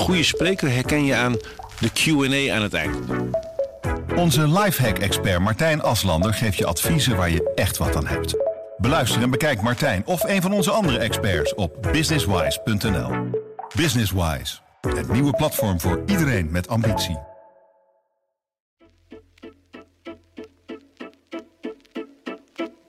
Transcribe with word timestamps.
goede 0.00 0.22
spreker 0.22 0.70
herken 0.72 1.04
je 1.04 1.14
aan 1.14 1.36
de 1.78 1.90
QA 1.92 2.54
aan 2.54 2.62
het 2.62 2.74
eind. 2.74 2.96
Onze 4.16 4.48
lifehack-expert 4.48 5.40
Martijn 5.40 5.82
Aslander 5.82 6.34
geeft 6.34 6.56
je 6.56 6.66
adviezen 6.66 7.16
waar 7.16 7.30
je 7.30 7.52
echt 7.54 7.76
wat 7.76 7.96
aan 7.96 8.06
hebt. 8.06 8.36
Beluister 8.76 9.22
en 9.22 9.30
bekijk 9.30 9.62
Martijn 9.62 10.06
of 10.06 10.22
een 10.24 10.42
van 10.42 10.52
onze 10.52 10.70
andere 10.70 10.98
experts 10.98 11.54
op 11.54 11.88
businesswise.nl. 11.92 13.10
Businesswise, 13.76 14.58
het 14.80 15.12
nieuwe 15.12 15.32
platform 15.32 15.80
voor 15.80 16.02
iedereen 16.06 16.50
met 16.50 16.68
ambitie. 16.68 17.18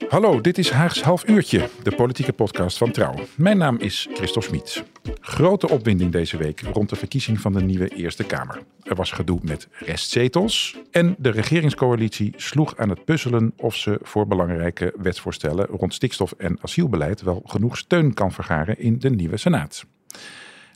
Hallo, 0.10 0.42
dit 0.42 0.58
is 0.58 0.70
Haags 0.70 1.02
Half 1.02 1.28
Uurtje, 1.28 1.70
de 1.84 1.96
politieke 1.96 2.34
podcast 2.34 2.78
van 2.78 2.92
Trouw. 2.92 3.14
Mijn 3.36 3.58
naam 3.58 3.78
is 3.78 4.08
Christophe 4.14 4.50
Smits. 4.50 4.84
Grote 5.32 5.70
opwinding 5.70 6.12
deze 6.12 6.38
week 6.38 6.62
rond 6.62 6.90
de 6.90 6.96
verkiezing 6.96 7.40
van 7.40 7.54
de 7.54 7.62
nieuwe 7.62 7.88
Eerste 7.88 8.24
Kamer. 8.24 8.62
Er 8.84 8.96
was 8.96 9.12
gedoe 9.12 9.40
met 9.42 9.68
restzetels 9.72 10.78
en 10.92 11.16
de 11.18 11.30
regeringscoalitie 11.30 12.34
sloeg 12.36 12.78
aan 12.78 12.90
het 12.90 13.06
puzzelen 13.06 13.54
of 13.58 13.76
ze 13.76 14.00
voor 14.02 14.28
belangrijke 14.28 14.94
wetsvoorstellen 14.98 15.66
rond 15.66 15.94
stikstof- 15.94 16.34
en 16.38 16.58
asielbeleid 16.62 17.22
wel 17.22 17.42
genoeg 17.46 17.78
steun 17.78 18.14
kan 18.14 18.32
vergaren 18.32 18.80
in 18.80 19.00
de 19.00 19.10
nieuwe 19.10 19.38
Senaat. 19.38 19.86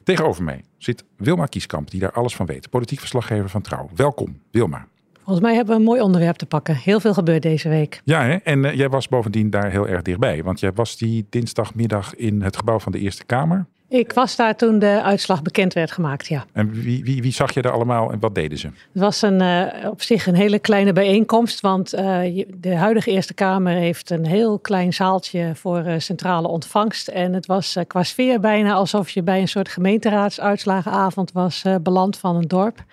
Tegenover 0.03 0.43
mij 0.43 0.63
zit 0.77 1.03
Wilma 1.17 1.45
Kieskamp, 1.45 1.91
die 1.91 1.99
daar 1.99 2.11
alles 2.11 2.35
van 2.35 2.45
weet, 2.45 2.69
politiek 2.69 2.99
verslaggever 2.99 3.49
van 3.49 3.61
Trouw. 3.61 3.89
Welkom, 3.95 4.41
Wilma. 4.51 4.87
Volgens 5.13 5.45
mij 5.45 5.55
hebben 5.55 5.73
we 5.73 5.79
een 5.79 5.87
mooi 5.87 6.01
onderwerp 6.01 6.35
te 6.35 6.45
pakken. 6.45 6.75
Heel 6.75 6.99
veel 6.99 7.13
gebeurt 7.13 7.41
deze 7.41 7.69
week. 7.69 8.01
Ja, 8.03 8.23
hè? 8.23 8.35
en 8.35 8.65
eh, 8.65 8.75
jij 8.75 8.89
was 8.89 9.07
bovendien 9.07 9.49
daar 9.49 9.71
heel 9.71 9.87
erg 9.87 10.01
dichtbij. 10.01 10.43
Want 10.43 10.59
jij 10.59 10.73
was 10.73 10.97
die 10.97 11.25
dinsdagmiddag 11.29 12.15
in 12.15 12.41
het 12.41 12.57
gebouw 12.57 12.79
van 12.79 12.91
de 12.91 12.99
Eerste 12.99 13.25
Kamer. 13.25 13.65
Ik 13.89 14.13
was 14.13 14.35
daar 14.35 14.55
toen 14.55 14.79
de 14.79 15.01
uitslag 15.03 15.41
bekend 15.41 15.73
werd 15.73 15.91
gemaakt, 15.91 16.27
ja. 16.27 16.45
En 16.53 16.71
wie, 16.71 17.03
wie, 17.03 17.21
wie 17.21 17.31
zag 17.31 17.53
je 17.53 17.61
daar 17.61 17.71
allemaal 17.71 18.11
en 18.11 18.19
wat 18.19 18.35
deden 18.35 18.57
ze? 18.57 18.67
Het 18.67 19.01
was 19.01 19.21
een, 19.21 19.41
eh, 19.41 19.89
op 19.89 20.01
zich 20.01 20.27
een 20.27 20.35
hele 20.35 20.59
kleine 20.59 20.93
bijeenkomst, 20.93 21.59
want 21.61 21.93
eh, 21.93 22.45
de 22.57 22.75
huidige 22.75 23.11
Eerste 23.11 23.33
Kamer 23.33 23.73
heeft 23.73 24.09
een 24.09 24.25
heel 24.25 24.59
klein 24.59 24.93
zaaltje 24.93 25.51
voor 25.55 25.77
eh, 25.77 25.99
centrale 25.99 26.47
ontvangst. 26.47 27.07
En 27.07 27.33
het 27.33 27.45
was 27.45 27.77
qua 27.87 28.03
sfeer 28.03 28.39
bijna 28.39 28.73
alsof 28.73 29.09
je 29.09 29.23
bij 29.23 29.41
een 29.41 29.47
soort 29.47 29.69
gemeenteraadsuitslagenavond 29.69 31.31
was 31.31 31.63
beland 31.81 32.17
van 32.17 32.35
een 32.35 32.47
dorp. 32.47 32.83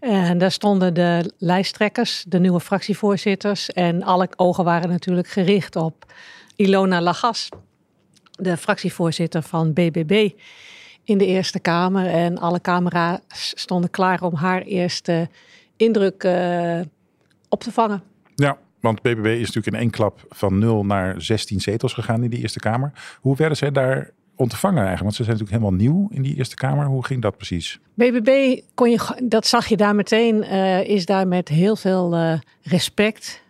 En 0.00 0.38
daar 0.38 0.52
stonden 0.52 0.94
de 0.94 1.32
lijsttrekkers, 1.38 2.24
de 2.28 2.38
nieuwe 2.38 2.60
fractievoorzitters 2.60 3.70
en 3.70 4.02
alle 4.02 4.28
ogen 4.36 4.64
waren 4.64 4.90
natuurlijk 4.90 5.28
gericht 5.28 5.76
op 5.76 6.12
Ilona 6.56 7.00
Lagas, 7.00 7.48
de 8.36 8.56
fractievoorzitter 8.56 9.42
van 9.42 9.72
BBB 9.72 10.30
in 11.04 11.18
de 11.18 11.26
Eerste 11.26 11.60
Kamer. 11.60 12.06
En 12.06 12.38
alle 12.38 12.60
camera's 12.60 13.52
stonden 13.54 13.90
klaar 13.90 14.22
om 14.22 14.34
haar 14.34 14.62
eerste 14.62 15.28
indruk 15.76 16.22
eh, 16.24 16.80
op 17.48 17.62
te 17.62 17.72
vangen. 17.72 18.02
Ja, 18.34 18.58
want 18.80 19.02
BBB 19.02 19.26
is 19.26 19.46
natuurlijk 19.46 19.66
in 19.66 19.80
één 19.80 19.90
klap 19.90 20.24
van 20.28 20.58
0 20.58 20.84
naar 20.84 21.20
16 21.20 21.60
zetels 21.60 21.92
gegaan 21.92 22.22
in 22.22 22.30
die 22.30 22.40
Eerste 22.40 22.58
Kamer. 22.58 22.92
Hoe 23.20 23.36
werden 23.36 23.56
zij 23.56 23.70
daar 23.70 24.10
ontvangen 24.36 24.84
eigenlijk? 24.86 25.02
Want 25.02 25.14
ze 25.14 25.24
zijn 25.24 25.36
natuurlijk 25.36 25.62
helemaal 25.62 25.86
nieuw 25.86 26.08
in 26.10 26.22
die 26.22 26.36
Eerste 26.36 26.56
Kamer. 26.56 26.86
Hoe 26.86 27.04
ging 27.04 27.22
dat 27.22 27.36
precies? 27.36 27.80
BBB, 27.94 28.60
kon 28.74 28.90
je, 28.90 29.20
dat 29.22 29.46
zag 29.46 29.66
je 29.66 29.76
daar 29.76 29.94
meteen, 29.94 30.42
eh, 30.42 30.88
is 30.88 31.06
daar 31.06 31.28
met 31.28 31.48
heel 31.48 31.76
veel 31.76 32.14
eh, 32.14 32.38
respect. 32.62 33.42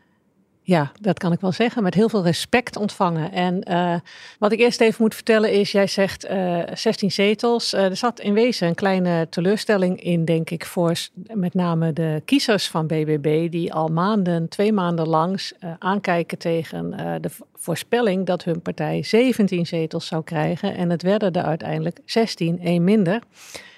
Ja, 0.66 0.92
dat 1.00 1.18
kan 1.18 1.32
ik 1.32 1.40
wel 1.40 1.52
zeggen. 1.52 1.82
Met 1.82 1.94
heel 1.94 2.08
veel 2.08 2.22
respect 2.22 2.76
ontvangen. 2.76 3.32
En 3.32 3.62
eh, 3.62 3.94
wat 4.38 4.52
ik 4.52 4.58
eerst 4.58 4.80
even 4.80 5.02
moet 5.02 5.14
vertellen 5.14 5.52
is, 5.52 5.72
jij 5.72 5.86
zegt 5.86 6.24
eh 6.24 6.60
16 6.74 7.12
zetels. 7.12 7.72
Eh, 7.72 7.84
er 7.84 7.96
zat 7.96 8.20
in 8.20 8.34
wezen 8.34 8.68
een 8.68 8.74
kleine 8.74 9.26
teleurstelling 9.30 10.02
in, 10.02 10.24
denk 10.24 10.50
ik, 10.50 10.66
voor 10.66 10.92
met 11.32 11.54
name 11.54 11.92
de 11.92 12.22
kiezers 12.24 12.68
van 12.68 12.86
BBB. 12.86 13.50
Die 13.50 13.72
al 13.72 13.88
maanden, 13.88 14.48
twee 14.48 14.72
maanden 14.72 15.08
langs 15.08 15.52
eh, 15.58 15.70
aankijken 15.78 16.38
tegen 16.38 16.92
eh, 16.92 17.14
de 17.20 17.30
voorspelling 17.54 18.26
dat 18.26 18.44
hun 18.44 18.62
partij 18.62 19.02
17 19.02 19.66
zetels 19.66 20.06
zou 20.06 20.24
krijgen. 20.24 20.76
En 20.76 20.90
het 20.90 21.02
werden 21.02 21.32
er 21.32 21.44
uiteindelijk 21.44 21.98
16, 22.04 22.60
één 22.60 22.84
minder. 22.84 23.22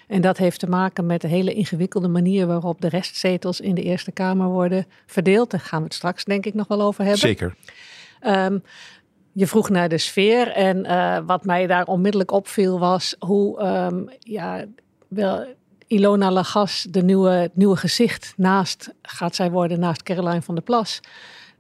En 0.06 0.21
dat 0.21 0.37
heeft 0.37 0.61
te 0.61 0.67
maken 0.67 1.06
met 1.06 1.21
de 1.21 1.28
hele 1.28 1.53
ingewikkelde 1.53 2.09
manier 2.09 2.47
waarop 2.47 2.81
de 2.81 2.89
restzetels 2.89 3.61
in 3.61 3.75
de 3.75 3.83
Eerste 3.83 4.12
Kamer 4.12 4.49
worden 4.49 4.87
verdeeld. 5.06 5.50
Daar 5.50 5.61
gaan 5.61 5.78
we 5.78 5.84
het 5.84 5.94
straks 5.94 6.25
denk 6.25 6.47
ik 6.47 6.55
nog 6.55 6.69
wel 6.69 6.83
over 6.83 7.03
hebben. 7.03 7.21
Zeker. 7.21 7.55
Ehm, 8.21 8.59
je 9.33 9.47
vroeg 9.47 9.69
naar 9.69 9.89
de 9.89 9.99
sfeer 9.99 10.53
en 10.53 10.84
eh, 10.84 11.19
wat 11.27 11.45
mij 11.45 11.66
daar 11.66 11.87
onmiddellijk 11.87 12.31
opviel 12.31 12.78
was 12.78 13.16
hoe 13.19 13.61
ehm, 13.61 14.05
ja, 14.19 14.65
wel, 15.09 15.47
Ilona 15.87 16.31
Lagas, 16.31 16.87
de 16.91 17.03
nieuwe, 17.03 17.31
het 17.31 17.56
nieuwe 17.56 17.77
gezicht 17.77 18.34
naast, 18.37 18.95
gaat 19.03 19.34
zij 19.34 19.50
worden 19.50 19.81
naast 19.81 20.03
Caroline 20.03 20.43
van 20.43 20.55
der 20.55 20.65
Plas, 20.65 21.00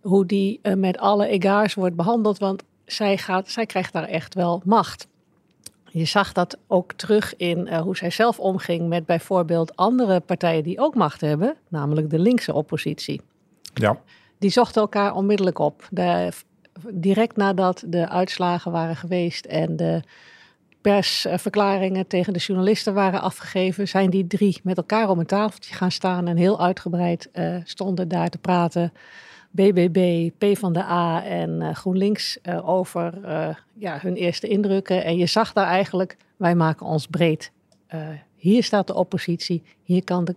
hoe 0.00 0.26
die 0.26 0.58
eh, 0.62 0.74
met 0.74 0.98
alle 0.98 1.26
egaars 1.26 1.74
wordt 1.74 1.96
behandeld, 1.96 2.38
want 2.38 2.62
zij, 2.84 3.18
gaat, 3.18 3.50
zij 3.50 3.66
krijgt 3.66 3.92
daar 3.92 4.08
echt 4.08 4.34
wel 4.34 4.62
macht. 4.64 5.06
Je 5.96 6.04
zag 6.04 6.32
dat 6.32 6.58
ook 6.66 6.92
terug 6.92 7.36
in 7.36 7.66
eh, 7.66 7.80
hoe 7.80 7.96
zij 7.96 8.10
zelf 8.10 8.38
omging 8.38 8.88
met 8.88 9.06
bijvoorbeeld 9.06 9.76
andere 9.76 10.20
partijen 10.20 10.62
die 10.62 10.80
ook 10.80 10.94
macht 10.94 11.20
hebben, 11.20 11.56
namelijk 11.68 12.10
de 12.10 12.18
linkse 12.18 12.52
oppositie 12.52 13.20
Ja, 13.74 14.00
die 14.38 14.50
zochten 14.50 14.80
elkaar 14.80 15.14
onmiddellijk 15.14 15.58
op. 15.58 15.88
De, 15.90 16.32
direct 16.90 17.36
nadat 17.36 17.84
de 17.86 18.08
uitslagen 18.08 18.72
waren 18.72 18.96
geweest 18.96 19.44
en 19.44 19.76
de 19.76 20.02
persverklaringen 20.80 22.06
tegen 22.06 22.32
de 22.32 22.38
journalisten 22.38 22.94
waren 22.94 23.20
afgegeven, 23.20 23.88
zijn 23.88 24.10
die 24.10 24.26
drie 24.26 24.60
met 24.62 24.76
elkaar 24.76 25.08
om 25.08 25.18
een 25.18 25.26
tafeltje 25.26 25.74
gaan 25.74 25.90
staan 25.90 26.28
en 26.28 26.36
heel 26.36 26.60
uitgebreid 26.60 27.28
eh, 27.32 27.56
stonden 27.64 28.08
daar 28.08 28.28
te 28.28 28.38
praten. 28.38 28.92
BBB, 29.56 30.30
PvdA 30.38 31.24
en 31.24 31.62
eh, 31.62 31.74
GroenLinks 31.74 32.40
eh, 32.40 32.68
over 32.68 33.24
eh, 33.24 33.48
ja, 33.74 33.98
hun 34.00 34.14
eerste 34.14 34.48
indrukken. 34.48 35.04
En 35.04 35.16
je 35.16 35.26
zag 35.26 35.52
daar 35.52 35.66
eigenlijk, 35.66 36.16
wij 36.36 36.54
maken 36.54 36.86
ons 36.86 37.06
breed. 37.06 37.52
Hier 38.36 38.62
staat 38.62 38.86
de 38.86 38.94
oppositie, 38.94 39.62
hier 39.82 40.04
kan, 40.04 40.24
de, 40.24 40.34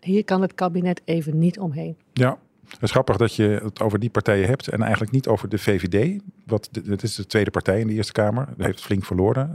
hier 0.00 0.24
kan 0.24 0.42
het 0.42 0.54
kabinet 0.54 1.00
even 1.04 1.38
niet 1.38 1.58
omheen. 1.58 1.96
ja. 2.12 2.38
Het 2.62 2.82
is 2.82 2.90
grappig 2.90 3.16
dat 3.16 3.34
je 3.34 3.60
het 3.62 3.80
over 3.80 3.98
die 3.98 4.10
partijen 4.10 4.48
hebt 4.48 4.68
en 4.68 4.82
eigenlijk 4.82 5.12
niet 5.12 5.26
over 5.26 5.48
de 5.48 5.58
VVD. 5.58 6.20
Wat 6.46 6.68
het 6.84 7.02
is 7.02 7.14
de 7.14 7.26
tweede 7.26 7.50
partij 7.50 7.80
in 7.80 7.86
de 7.86 7.92
Eerste 7.92 8.12
Kamer. 8.12 8.48
Die 8.56 8.66
heeft 8.66 8.80
flink 8.80 9.04
verloren. 9.04 9.54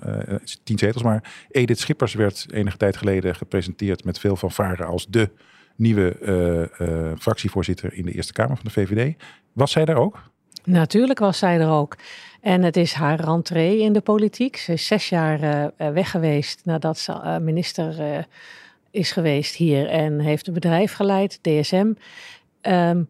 tien 0.63 0.77
zetels. 0.77 1.03
Maar 1.03 1.45
Edith 1.49 1.79
Schippers 1.79 2.13
werd 2.13 2.45
enige 2.51 2.77
tijd 2.77 2.97
geleden 2.97 3.35
gepresenteerd 3.35 4.03
met 4.03 4.19
veel 4.19 4.35
fanfare 4.35 4.83
als 4.83 5.07
de 5.07 5.29
nieuwe 5.77 6.17
eh, 6.17 6.61
eh, 6.63 7.17
fractievoorzitter 7.19 7.93
in 7.93 8.05
de 8.05 8.11
Eerste 8.11 8.33
Kamer 8.33 8.55
van 8.55 8.65
de 8.65 8.71
VVD. 8.71 9.15
Was 9.53 9.71
zij 9.71 9.85
daar 9.85 9.97
ook? 9.97 10.23
Natuurlijk 10.63 11.19
was 11.19 11.37
zij 11.37 11.59
er 11.59 11.69
ook. 11.69 11.95
En 12.41 12.63
het 12.63 12.77
is 12.77 12.93
haar 12.93 13.19
rentree 13.19 13.79
in 13.79 13.93
de 13.93 14.01
politiek. 14.01 14.57
Ze 14.57 14.73
is 14.73 14.87
zes 14.87 15.09
jaar 15.09 15.41
eh, 15.41 15.89
weg 15.89 16.11
geweest 16.11 16.61
nadat 16.65 16.97
ze 16.97 17.39
minister 17.41 18.25
is 18.91 19.11
geweest 19.11 19.55
hier 19.55 19.87
en 19.87 20.19
heeft 20.19 20.47
een 20.47 20.53
bedrijf 20.53 20.93
geleid, 20.93 21.39
DSM. 21.41 21.93
Ehm, 22.61 23.03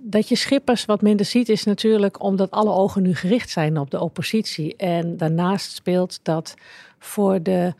dat 0.00 0.28
je 0.28 0.36
Schippers 0.36 0.84
wat 0.84 1.02
minder 1.02 1.26
ziet 1.26 1.48
is 1.48 1.64
natuurlijk 1.64 2.22
omdat 2.22 2.50
alle 2.50 2.70
ogen 2.70 3.02
nu 3.02 3.14
gericht 3.14 3.50
zijn 3.50 3.78
op 3.78 3.90
de 3.90 4.00
oppositie. 4.00 4.76
En 4.76 5.16
daarnaast 5.16 5.72
speelt 5.72 6.20
dat 6.22 6.54
voor 6.98 7.42
de 7.42 7.74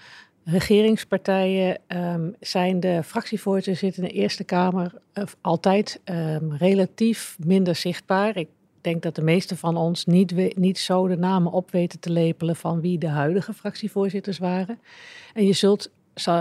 regeringspartijen 0.48 1.78
ehm, 1.86 2.30
zijn 2.40 2.80
de 2.80 3.02
fractievoorzitters 3.04 3.96
in 3.96 4.04
de 4.04 4.10
Eerste 4.10 4.44
Kamer 4.44 4.92
eh, 5.12 5.24
altijd 5.40 6.00
ehm, 6.04 6.52
relatief 6.52 7.36
minder 7.44 7.74
zichtbaar. 7.74 8.36
Ik 8.36 8.48
denk 8.80 9.02
dat 9.02 9.14
de 9.14 9.22
meesten 9.22 9.56
van 9.56 9.76
ons 9.76 10.04
niet, 10.04 10.56
niet 10.56 10.78
zo 10.78 11.08
de 11.08 11.16
namen 11.16 11.52
op 11.52 11.70
weten 11.70 12.00
te 12.00 12.10
lepelen 12.10 12.56
van 12.56 12.80
wie 12.80 12.98
de 12.98 13.08
huidige 13.08 13.52
fractievoorzitters 13.52 14.38
waren. 14.38 14.78
En 15.34 15.46
je 15.46 15.52
zult, 15.52 15.90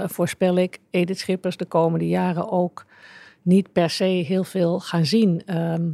voorspel 0.06 0.58
ik, 0.58 0.80
Edith 0.90 1.20
Schippers 1.20 1.58
de 1.58 1.66
komende 1.66 2.08
jaren 2.08 2.50
ook 2.50 2.86
niet 3.42 3.72
per 3.72 3.90
se 3.90 4.04
heel 4.04 4.44
veel 4.44 4.80
gaan 4.80 5.06
zien. 5.06 5.42
Ehm, 5.46 5.90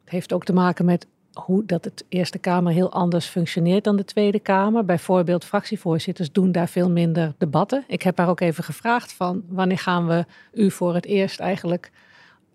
het 0.00 0.10
heeft 0.10 0.32
ook 0.32 0.44
te 0.44 0.52
maken 0.52 0.84
met 0.84 1.06
hoe 1.32 1.64
dat 1.64 1.84
het 1.84 2.04
Eerste 2.08 2.38
Kamer 2.38 2.72
heel 2.72 2.92
anders 2.92 3.26
functioneert 3.26 3.84
dan 3.84 3.96
de 3.96 4.04
Tweede 4.04 4.40
Kamer. 4.40 4.84
Bijvoorbeeld 4.84 5.44
fractievoorzitters 5.44 6.32
doen 6.32 6.52
daar 6.52 6.68
veel 6.68 6.90
minder 6.90 7.34
debatten. 7.38 7.84
Ik 7.86 8.02
heb 8.02 8.18
haar 8.18 8.28
ook 8.28 8.40
even 8.40 8.64
gevraagd 8.64 9.12
van 9.12 9.42
wanneer 9.48 9.78
gaan 9.78 10.06
we 10.06 10.24
u 10.52 10.70
voor 10.70 10.94
het 10.94 11.04
eerst 11.04 11.40
eigenlijk 11.40 11.90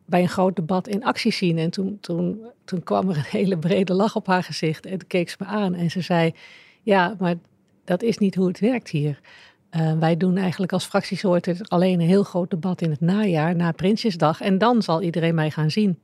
bij 0.06 0.22
een 0.22 0.30
groot 0.30 0.56
debat 0.56 0.88
in 0.88 1.04
actie 1.04 1.32
zien. 1.32 1.58
En 1.58 1.70
toen, 1.70 1.98
toen, 2.02 2.42
toen 2.66 2.84
kwam 2.84 3.10
er 3.10 3.18
een 3.18 3.24
hele 3.30 3.58
brede 3.58 3.94
lach 3.94 4.16
op 4.16 4.28
haar 4.28 4.44
gezicht 4.44 4.86
en 4.86 4.98
toen 4.98 5.08
keek 5.08 5.30
ze 5.30 5.36
me 5.40 5.46
aan 5.46 5.74
en 5.74 5.92
ze 5.92 6.02
zei, 6.02 6.34
ja, 6.82 7.16
maar 7.20 7.36
dat 7.84 8.02
is 8.02 8.18
niet 8.18 8.36
hoe 8.36 8.48
het 8.48 8.60
werkt 8.60 8.90
hier. 8.90 9.20
Uh, 9.72 10.00
wij 10.00 10.18
doen 10.18 10.38
eigenlijk 10.38 10.72
als 10.72 10.86
fractievoorzitter 10.86 11.66
alleen 11.68 12.00
een 12.00 12.08
heel 12.08 12.24
groot 12.24 12.50
debat 12.50 12.82
in 12.82 12.90
het 12.90 13.02
najaar, 13.02 13.56
na 13.56 13.72
Prinsjesdag. 13.72 14.42
En 14.42 14.58
dan 14.58 14.82
zal 14.82 15.02
iedereen 15.02 15.36
mij 15.36 15.52
gaan 15.52 15.72
zien. 15.72 16.00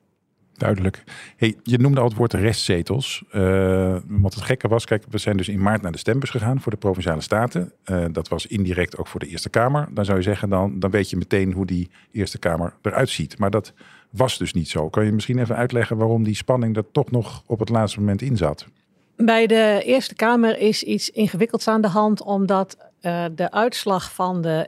Duidelijk. 0.57 1.03
Hey, 1.38 1.55
je 1.63 1.77
noemde 1.77 2.00
al 2.00 2.07
het 2.07 2.15
woord 2.15 2.33
restzetels. 2.33 3.23
Uh, 3.31 3.97
wat 4.07 4.33
het 4.33 4.44
gekke 4.44 4.67
was, 4.67 4.85
kijk, 4.85 5.03
we 5.09 5.17
zijn 5.17 5.38
dus 5.38 5.50
in 5.50 5.61
maart 5.61 5.81
naar 5.81 5.91
de 5.91 5.97
stembus 5.97 6.29
gegaan 6.29 6.61
voor 6.61 6.71
de 6.71 6.77
Provinciale 6.77 7.21
Staten. 7.21 7.71
Uh, 7.85 8.05
dat 8.11 8.27
was 8.27 8.45
indirect 8.45 8.97
ook 8.97 9.07
voor 9.07 9.19
de 9.19 9.27
Eerste 9.27 9.50
Kamer. 9.50 9.88
Dan 9.91 10.05
zou 10.05 10.17
je 10.17 10.23
zeggen, 10.23 10.50
dan, 10.50 10.79
dan 10.79 10.91
weet 10.91 11.09
je 11.09 11.17
meteen 11.17 11.51
hoe 11.51 11.65
die 11.65 11.89
Eerste 12.11 12.39
Kamer 12.39 12.73
eruit 12.81 13.09
ziet. 13.09 13.38
Maar 13.38 13.50
dat 13.50 13.73
was 14.09 14.38
dus 14.38 14.53
niet 14.53 14.69
zo. 14.69 14.89
Kan 14.89 15.05
je 15.05 15.11
misschien 15.11 15.39
even 15.39 15.55
uitleggen 15.55 15.97
waarom 15.97 16.23
die 16.23 16.35
spanning 16.35 16.77
er 16.77 16.91
toch 16.91 17.11
nog 17.11 17.44
op 17.45 17.59
het 17.59 17.69
laatste 17.69 18.00
moment 18.00 18.21
in 18.21 18.38
zat? 18.38 18.67
Bij 19.15 19.47
de 19.47 19.81
Eerste 19.85 20.15
Kamer 20.15 20.57
is 20.57 20.83
iets 20.83 21.09
ingewikkelds 21.09 21.67
aan 21.67 21.81
de 21.81 21.88
hand, 21.88 22.23
omdat 22.23 22.77
uh, 23.01 23.25
de 23.35 23.51
uitslag 23.51 24.13
van 24.13 24.41
de 24.41 24.67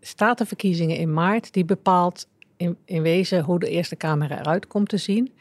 statenverkiezingen 0.00 0.96
in 0.96 1.12
maart, 1.12 1.52
die 1.52 1.64
bepaalt 1.64 2.26
in, 2.60 2.76
in 2.84 3.02
wezen 3.02 3.42
hoe 3.42 3.58
de 3.58 3.68
Eerste 3.68 3.96
Kamer 3.96 4.30
eruit 4.30 4.66
komt 4.66 4.88
te 4.88 4.96
zien. 4.96 5.32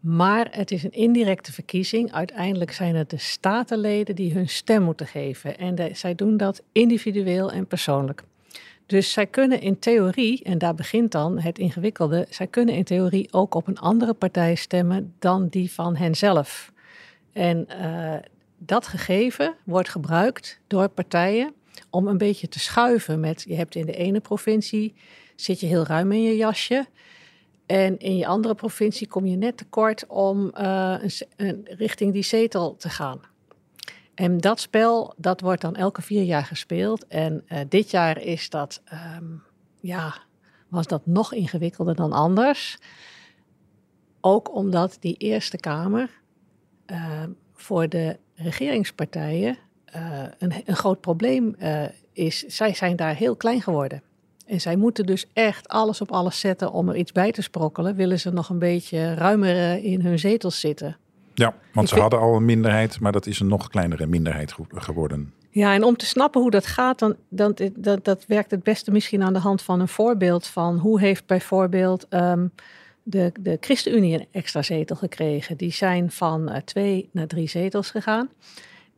Maar 0.00 0.48
het 0.50 0.70
is 0.70 0.82
een 0.82 0.92
indirecte 0.92 1.52
verkiezing. 1.52 2.12
Uiteindelijk 2.12 2.72
zijn 2.72 2.96
het 2.96 3.10
de 3.10 3.18
statenleden 3.18 4.14
die 4.14 4.32
hun 4.32 4.48
stem 4.48 4.82
moeten 4.82 5.06
geven. 5.06 5.58
En 5.58 5.96
zij 5.96 6.14
doen 6.14 6.36
dat 6.36 6.62
individueel 6.72 7.52
en 7.52 7.66
persoonlijk. 7.66 8.22
Dus 8.86 9.12
zij 9.12 9.26
kunnen 9.26 9.60
in 9.60 9.78
theorie, 9.78 10.42
en 10.42 10.58
daar 10.58 10.74
begint 10.74 11.12
dan 11.12 11.38
het 11.38 11.58
ingewikkelde, 11.58 12.26
zij 12.30 12.46
kunnen 12.46 12.74
in 12.74 12.84
theorie 12.84 13.32
ook 13.32 13.54
op 13.54 13.66
een 13.66 13.78
andere 13.78 14.14
partij 14.14 14.54
stemmen 14.54 15.14
dan 15.18 15.48
die 15.48 15.72
van 15.72 15.96
henzelf. 15.96 16.72
En 17.32 17.66
uh, 17.80 18.14
dat 18.58 18.86
gegeven 18.86 19.54
wordt 19.64 19.88
gebruikt 19.88 20.60
door 20.66 20.88
partijen 20.88 21.52
om 21.90 22.06
een 22.06 22.18
beetje 22.18 22.48
te 22.48 22.58
schuiven 22.58 23.20
met, 23.20 23.44
je 23.48 23.54
hebt 23.54 23.74
in 23.74 23.86
de 23.86 23.94
ene 23.94 24.20
provincie, 24.20 24.94
zit 25.40 25.60
je 25.60 25.66
heel 25.66 25.84
ruim 25.84 26.12
in 26.12 26.22
je 26.22 26.36
jasje. 26.36 26.86
En 27.66 27.98
in 27.98 28.16
je 28.16 28.26
andere 28.26 28.54
provincie 28.54 29.06
kom 29.06 29.26
je 29.26 29.36
net 29.36 29.56
tekort 29.56 30.06
om 30.06 30.52
uh, 30.60 30.94
een, 31.36 31.60
richting 31.64 32.12
die 32.12 32.22
zetel 32.22 32.76
te 32.76 32.88
gaan. 32.88 33.20
En 34.14 34.38
dat 34.38 34.60
spel, 34.60 35.14
dat 35.16 35.40
wordt 35.40 35.60
dan 35.60 35.76
elke 35.76 36.02
vier 36.02 36.22
jaar 36.22 36.44
gespeeld. 36.44 37.06
En 37.06 37.44
uh, 37.48 37.58
dit 37.68 37.90
jaar 37.90 38.20
is 38.20 38.50
dat, 38.50 38.82
um, 39.16 39.42
ja, 39.80 40.14
was 40.68 40.86
dat 40.86 41.06
nog 41.06 41.32
ingewikkelder 41.32 41.94
dan 41.94 42.12
anders. 42.12 42.78
Ook 44.20 44.54
omdat 44.54 44.96
die 45.00 45.16
Eerste 45.16 45.56
Kamer 45.56 46.10
uh, 46.86 47.22
voor 47.54 47.88
de 47.88 48.18
regeringspartijen 48.34 49.58
een, 50.38 50.52
een, 50.64 50.76
groot 50.76 51.00
probleem 51.00 51.56
is. 52.12 52.38
Zij 52.38 52.74
zijn 52.74 52.96
daar 52.96 53.14
heel 53.14 53.36
klein 53.36 53.62
geworden. 53.62 54.02
En 54.48 54.60
zij 54.60 54.76
moeten 54.76 55.06
dus 55.06 55.26
echt 55.32 55.68
alles 55.68 56.00
op 56.00 56.12
alles 56.12 56.40
zetten 56.40 56.72
om 56.72 56.88
er 56.88 56.96
iets 56.96 57.12
bij 57.12 57.32
te 57.32 57.42
sprokkelen. 57.42 57.94
Willen 57.94 58.20
ze 58.20 58.30
nog 58.30 58.48
een 58.48 58.58
beetje 58.58 59.14
ruimer 59.14 59.84
in 59.84 60.00
hun 60.00 60.18
zetels 60.18 60.60
zitten. 60.60 60.96
Ja, 61.34 61.54
want 61.72 61.88
ze 61.88 62.00
hadden 62.00 62.18
al 62.18 62.36
een 62.36 62.44
minderheid, 62.44 63.00
maar 63.00 63.12
dat 63.12 63.26
is 63.26 63.40
een 63.40 63.46
nog 63.46 63.68
kleinere 63.68 64.06
minderheid 64.06 64.54
geworden. 64.72 65.32
Ja, 65.50 65.74
en 65.74 65.84
om 65.84 65.96
te 65.96 66.06
snappen 66.06 66.40
hoe 66.40 66.50
dat 66.50 66.66
gaat, 66.66 66.98
dan, 66.98 67.16
dan 67.28 67.56
dat, 67.74 68.04
dat 68.04 68.24
werkt 68.26 68.50
het 68.50 68.62
beste 68.62 68.90
misschien 68.90 69.22
aan 69.22 69.32
de 69.32 69.38
hand 69.38 69.62
van 69.62 69.80
een 69.80 69.88
voorbeeld 69.88 70.46
van 70.46 70.78
hoe 70.78 71.00
heeft 71.00 71.26
bijvoorbeeld 71.26 72.06
um, 72.10 72.52
de, 73.02 73.32
de 73.40 73.56
ChristenUnie 73.60 74.14
een 74.14 74.26
extra 74.30 74.62
zetel 74.62 74.96
gekregen. 74.96 75.56
Die 75.56 75.72
zijn 75.72 76.10
van 76.10 76.50
uh, 76.50 76.56
twee 76.56 77.08
naar 77.12 77.26
drie 77.26 77.48
zetels 77.48 77.90
gegaan. 77.90 78.28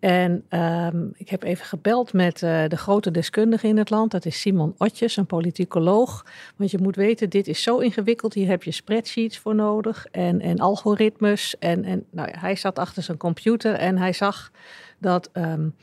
En 0.01 0.45
um, 0.51 1.13
ik 1.17 1.29
heb 1.29 1.43
even 1.43 1.65
gebeld 1.65 2.13
met 2.13 2.43
uh, 2.43 2.65
de 2.69 2.77
grote 2.77 3.11
deskundige 3.11 3.67
in 3.67 3.77
het 3.77 3.91
land. 3.91 4.11
Dat 4.11 4.25
is 4.25 4.41
Simon 4.41 4.75
Otjes, 4.79 5.17
een 5.17 5.27
politicoloog. 5.27 6.27
Want 6.57 6.71
je 6.71 6.79
moet 6.79 6.97
weten, 6.97 7.31
dit 7.31 7.49
is 7.49 7.63
zo 7.63 7.79
ingewikkeld. 7.79 8.35
Hier 8.35 8.49
heb 8.49 8.63
je 8.63 8.71
spreadsheets 8.71 9.39
voor 9.39 9.55
nodig 9.55 10.07
en, 10.07 10.41
en 10.41 10.59
algoritmes. 10.59 11.59
En, 11.59 11.85
en 11.85 12.05
nou 12.11 12.29
ja, 12.29 12.39
hij 12.39 12.57
zat 12.57 12.79
achter 12.79 13.03
zijn 13.03 13.17
computer 13.17 13.75
en 13.75 13.99
hij 13.99 14.13
zag 14.13 14.51
dat 14.99 15.31
um, 15.33 15.75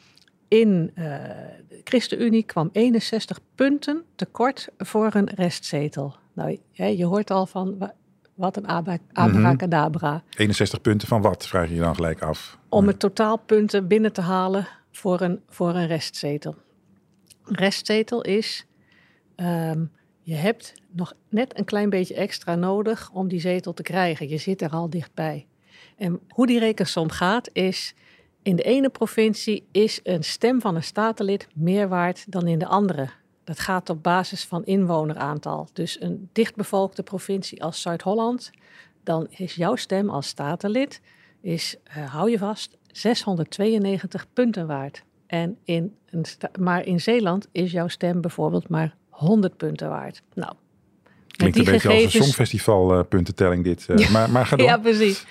in 0.48 0.92
uh, 0.96 1.04
de 1.68 1.82
ChristenUnie 1.84 2.44
kwam 2.44 2.70
61 2.72 3.40
punten 3.56 4.04
tekort 4.16 4.68
voor 4.78 5.10
een 5.14 5.30
restzetel. 5.36 6.16
Nou, 6.34 6.60
je 6.72 7.06
hoort 7.06 7.32
al 7.32 7.46
van 7.46 7.92
wat 8.38 8.58
een 8.58 8.68
abracadabra. 9.14 10.12
Mm 10.12 10.22
-hmm. 10.30 10.38
61 10.38 10.82
punten 10.82 11.08
van 11.08 11.22
wat, 11.22 11.48
vraag 11.48 11.70
je 11.70 11.76
je 11.76 11.82
dan 11.82 11.96
gelijk 11.96 12.22
af. 12.22 12.58
Om 12.70 12.88
het 12.88 13.00
totaalpunten 13.00 13.88
binnen 13.88 14.14
te 14.14 14.22
halen 14.22 14.68
voor 14.92 15.22
een, 15.22 15.42
voor 15.50 15.76
een 15.76 15.88
restzetel. 15.88 16.56
Restzetel 17.44 18.22
is, 18.22 18.66
um, 19.36 19.92
je 20.22 20.36
hebt 20.36 20.74
nog 20.92 21.14
net 21.30 21.58
een 21.60 21.66
klein 21.66 21.90
beetje 21.90 22.16
extra 22.16 22.56
nodig 22.56 23.10
om 23.14 23.28
die 23.28 23.40
zetel 23.40 23.74
te 23.74 23.84
krijgen. 23.84 24.30
Je 24.30 24.38
zit 24.38 24.62
er 24.62 24.70
al 24.70 24.90
dichtbij. 24.90 25.48
En 25.98 26.20
hoe 26.30 26.48
die 26.48 26.60
rekensom 26.60 27.10
gaat 27.10 27.50
is, 27.54 27.94
in 28.42 28.56
de 28.56 28.64
ene 28.64 28.90
provincie 28.90 29.68
is 29.72 30.00
een 30.04 30.24
stem 30.24 30.62
van 30.62 30.76
een 30.76 30.84
statenlid 30.84 31.48
meer 31.54 31.88
waard 31.88 32.32
dan 32.32 32.48
in 32.48 32.60
de 32.60 32.68
andere. 32.68 33.10
Dat 33.48 33.60
gaat 33.60 33.90
op 33.90 34.04
basis 34.04 34.44
van 34.44 34.66
inwoneraantal. 34.66 35.70
Dus 35.74 36.02
een 36.02 36.30
dichtbevolkte 36.34 37.04
provincie 37.04 37.64
als 37.64 37.82
Zuid-Holland, 37.82 38.52
dan 39.04 39.28
is 39.30 39.56
jouw 39.56 39.76
stem 39.76 40.10
als 40.10 40.28
statenlid, 40.28 41.02
is, 41.42 41.76
uh, 41.98 42.14
hou 42.14 42.32
je 42.32 42.38
vast, 42.38 42.78
692 42.92 44.26
punten 44.34 44.68
waard. 44.68 45.04
En 45.28 45.58
in 45.64 45.96
een 46.10 46.26
maar 46.60 46.86
in 46.86 47.02
Zeeland 47.02 47.48
is 47.52 47.72
jouw 47.72 47.88
stem 47.88 48.22
bijvoorbeeld 48.22 48.70
maar 48.70 48.96
100 49.10 49.58
punten 49.58 49.90
waard. 49.90 50.22
Nou, 50.34 50.54
Klinkt 51.28 51.58
een 51.58 51.64
beetje 51.64 51.80
gegevens... 51.80 52.06
als 52.06 52.14
een 52.14 52.24
songfestival 52.24 52.98
uh, 52.98 53.04
puntentelling 53.10 53.64
dit. 53.64 53.88
Uh, 53.90 53.98
ja, 53.98 54.10
maar, 54.10 54.30
maar 54.30 54.46
ga 54.46 54.56
door. 54.58 54.68
Ja, 54.68 54.78
precies. 54.78 55.26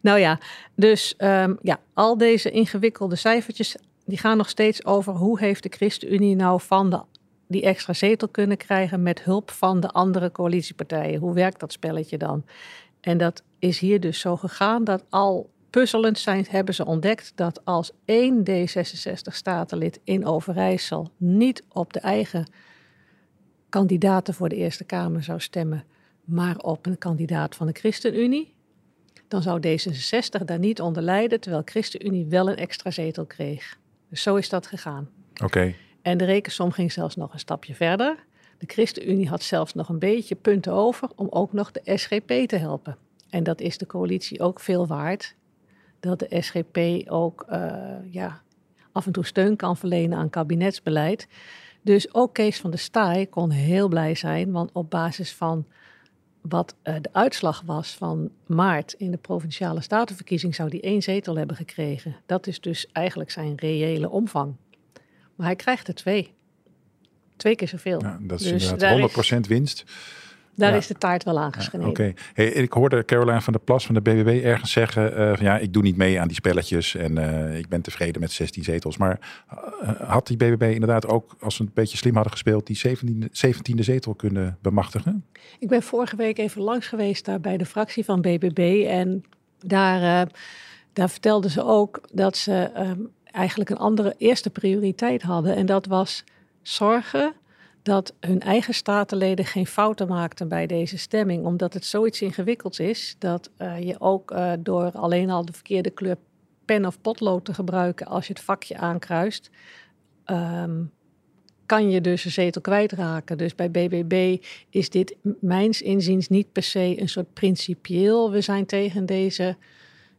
Nou 0.00 0.18
ja, 0.18 0.38
dus 0.74 1.14
um, 1.18 1.58
ja, 1.62 1.80
al 1.94 2.18
deze 2.18 2.50
ingewikkelde 2.50 3.16
cijfertjes, 3.16 3.76
die 4.04 4.18
gaan 4.18 4.36
nog 4.36 4.48
steeds 4.48 4.84
over 4.84 5.12
hoe 5.12 5.38
heeft 5.38 5.62
de 5.62 5.68
ChristenUnie 5.68 6.36
nou 6.36 6.60
van 6.60 6.90
de 6.90 7.00
die 7.48 7.62
extra 7.62 7.92
zetel 7.92 8.28
kunnen 8.28 8.56
krijgen 8.56 9.02
met 9.02 9.22
hulp 9.22 9.50
van 9.50 9.80
de 9.80 9.88
andere 9.88 10.32
coalitiepartijen. 10.32 11.20
Hoe 11.20 11.34
werkt 11.34 11.60
dat 11.60 11.72
spelletje 11.72 12.18
dan? 12.18 12.44
En 13.00 13.18
dat 13.18 13.42
is 13.58 13.78
hier 13.78 14.00
dus 14.00 14.20
zo 14.20 14.36
gegaan 14.36 14.84
dat 14.84 15.04
al 15.08 15.50
puzzelend 15.70 16.18
zijn, 16.18 16.46
hebben 16.50 16.74
ze 16.74 16.84
ontdekt 16.84 17.32
dat 17.34 17.64
als 17.64 17.92
één 18.04 18.42
D66-statenlid 18.50 20.00
in 20.04 20.26
Overijssel 20.26 21.10
niet 21.16 21.62
op 21.68 21.92
de 21.92 22.00
eigen 22.00 22.50
kandidaten 23.68 24.34
voor 24.34 24.48
de 24.48 24.56
Eerste 24.56 24.84
Kamer 24.84 25.22
zou 25.22 25.40
stemmen, 25.40 25.84
maar 26.24 26.56
op 26.56 26.86
een 26.86 26.98
kandidaat 26.98 27.54
van 27.54 27.66
de 27.66 27.72
ChristenUnie, 27.72 28.54
dan 29.28 29.42
zou 29.42 29.60
D66 29.66 30.44
daar 30.44 30.58
niet 30.58 30.80
onder 30.80 31.02
lijden, 31.02 31.40
terwijl 31.40 31.62
ChristenUnie 31.64 32.26
wel 32.26 32.48
een 32.48 32.56
extra 32.56 32.90
zetel 32.90 33.26
kreeg. 33.26 33.78
Dus 34.08 34.22
zo 34.22 34.34
is 34.34 34.48
dat 34.48 34.66
gegaan. 34.66 35.08
Oké. 35.44 35.74
En 36.02 36.18
de 36.18 36.24
rekensom 36.24 36.70
ging 36.70 36.92
zelfs 36.92 37.16
nog 37.16 37.32
een 37.32 37.38
stapje 37.38 37.74
verder. 37.74 38.26
De 38.58 38.66
ChristenUnie 38.66 39.28
had 39.28 39.42
zelfs 39.42 39.74
nog 39.74 39.88
een 39.88 39.98
beetje 39.98 40.34
punten 40.34 40.72
over 40.72 41.08
om 41.14 41.26
ook 41.30 41.52
nog 41.52 41.70
de 41.70 41.96
SGP 41.96 42.32
te 42.46 42.56
helpen. 42.56 42.96
En 43.30 43.42
dat 43.42 43.60
is 43.60 43.78
de 43.78 43.86
coalitie 43.86 44.40
ook 44.40 44.60
veel 44.60 44.86
waard. 44.86 45.34
Dat 46.00 46.18
de 46.18 46.40
SGP 46.40 47.08
ook 47.10 47.46
uh, 47.50 47.72
ja, 48.10 48.40
af 48.92 49.06
en 49.06 49.12
toe 49.12 49.26
steun 49.26 49.56
kan 49.56 49.76
verlenen 49.76 50.18
aan 50.18 50.30
kabinetsbeleid. 50.30 51.28
Dus 51.82 52.14
ook 52.14 52.34
Kees 52.34 52.60
van 52.60 52.70
der 52.70 52.78
Staaij 52.78 53.26
kon 53.26 53.50
heel 53.50 53.88
blij 53.88 54.14
zijn, 54.14 54.52
want 54.52 54.72
op 54.72 54.90
basis 54.90 55.34
van 55.34 55.66
wat 56.40 56.74
uh, 56.84 56.94
de 57.00 57.08
uitslag 57.12 57.62
was 57.66 57.94
van 57.94 58.30
maart 58.46 58.92
in 58.92 59.10
de 59.10 59.16
provinciale 59.16 59.80
statenverkiezing 59.80 60.54
zou 60.54 60.68
hij 60.68 60.80
één 60.80 61.02
zetel 61.02 61.36
hebben 61.36 61.56
gekregen. 61.56 62.16
Dat 62.26 62.46
is 62.46 62.60
dus 62.60 62.86
eigenlijk 62.92 63.30
zijn 63.30 63.56
reële 63.56 64.10
omvang. 64.10 64.54
Maar 65.38 65.46
hij 65.46 65.56
krijgt 65.56 65.88
er 65.88 65.94
twee. 65.94 66.34
Twee 67.36 67.56
keer 67.56 67.68
zoveel. 67.68 68.00
Ja, 68.02 68.18
dat 68.20 68.40
is 68.40 68.46
dus 68.46 68.70
inderdaad 68.70 69.36
100% 69.36 69.48
winst. 69.48 69.84
Daar 70.54 70.76
is 70.76 70.86
de 70.86 70.94
taart 70.94 71.24
wel 71.24 71.38
aangesneden. 71.38 71.88
Oké. 71.88 72.12
Hey, 72.32 72.46
ik 72.46 72.72
hoorde 72.72 73.04
Caroline 73.04 73.40
van 73.40 73.52
der 73.52 73.62
Plas 73.62 73.86
van 73.86 73.94
de 73.94 74.00
BBB 74.00 74.44
ergens 74.44 74.72
zeggen... 74.72 75.18
Uh, 75.18 75.36
van, 75.36 75.44
ja, 75.46 75.58
ik 75.58 75.72
doe 75.72 75.82
niet 75.82 75.96
mee 75.96 76.20
aan 76.20 76.26
die 76.26 76.36
spelletjes 76.36 76.94
en 76.94 77.18
uh, 77.18 77.58
ik 77.58 77.68
ben 77.68 77.80
tevreden 77.80 78.20
met 78.20 78.32
16 78.32 78.64
zetels. 78.64 78.96
Maar 78.96 79.44
uh, 79.82 79.90
had 80.00 80.26
die 80.26 80.36
BBB 80.36 80.62
inderdaad 80.62 81.06
ook, 81.06 81.36
als 81.40 81.56
ze 81.56 81.62
een 81.62 81.70
beetje 81.74 81.96
slim 81.96 82.14
hadden 82.14 82.32
gespeeld... 82.32 82.66
die 82.66 82.80
17e, 82.88 83.46
17e 83.46 83.78
zetel 83.78 84.14
kunnen 84.14 84.58
bemachtigen? 84.62 85.24
Ik 85.58 85.68
ben 85.68 85.82
vorige 85.82 86.16
week 86.16 86.38
even 86.38 86.62
langs 86.62 86.86
geweest 86.86 87.24
daar 87.24 87.40
bij 87.40 87.56
de 87.56 87.66
fractie 87.66 88.04
van 88.04 88.20
BBB. 88.20 88.84
En 88.88 89.24
daar, 89.58 90.28
daar 90.92 91.10
vertelden 91.10 91.50
ze 91.50 91.64
ook 91.64 92.00
dat 92.12 92.36
ze... 92.36 92.70
Um, 92.76 93.10
eigenlijk 93.38 93.70
een 93.70 93.78
andere 93.78 94.14
eerste 94.18 94.50
prioriteit 94.50 95.22
hadden. 95.22 95.56
En 95.56 95.66
dat 95.66 95.86
was 95.86 96.24
zorgen 96.62 97.34
dat 97.82 98.14
hun 98.20 98.40
eigen 98.40 98.74
statenleden 98.74 99.44
geen 99.44 99.66
fouten 99.66 100.08
maakten 100.08 100.48
bij 100.48 100.66
deze 100.66 100.98
stemming. 100.98 101.44
Omdat 101.44 101.74
het 101.74 101.84
zoiets 101.84 102.22
ingewikkelds 102.22 102.78
is 102.78 103.16
dat 103.18 103.50
uh, 103.58 103.82
je 103.82 104.00
ook 104.00 104.30
uh, 104.30 104.52
door 104.58 104.90
alleen 104.92 105.30
al 105.30 105.44
de 105.44 105.52
verkeerde 105.52 105.90
kleur 105.90 106.16
pen 106.64 106.86
of 106.86 107.00
potlood 107.00 107.44
te 107.44 107.54
gebruiken 107.54 108.06
als 108.06 108.26
je 108.26 108.32
het 108.32 108.42
vakje 108.42 108.76
aankruist. 108.76 109.50
Um, 110.26 110.92
kan 111.66 111.90
je 111.90 112.00
dus 112.00 112.24
een 112.24 112.30
zetel 112.30 112.60
kwijtraken. 112.60 113.38
Dus 113.38 113.54
bij 113.54 113.70
BBB 113.70 114.44
is 114.70 114.90
dit 114.90 115.16
mijns 115.40 115.82
inziens 115.82 116.28
niet 116.28 116.52
per 116.52 116.62
se 116.62 117.00
een 117.00 117.08
soort 117.08 117.32
principieel. 117.32 118.30
We 118.30 118.40
zijn 118.40 118.66
tegen 118.66 119.06
deze, 119.06 119.56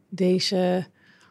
deze 0.09 0.88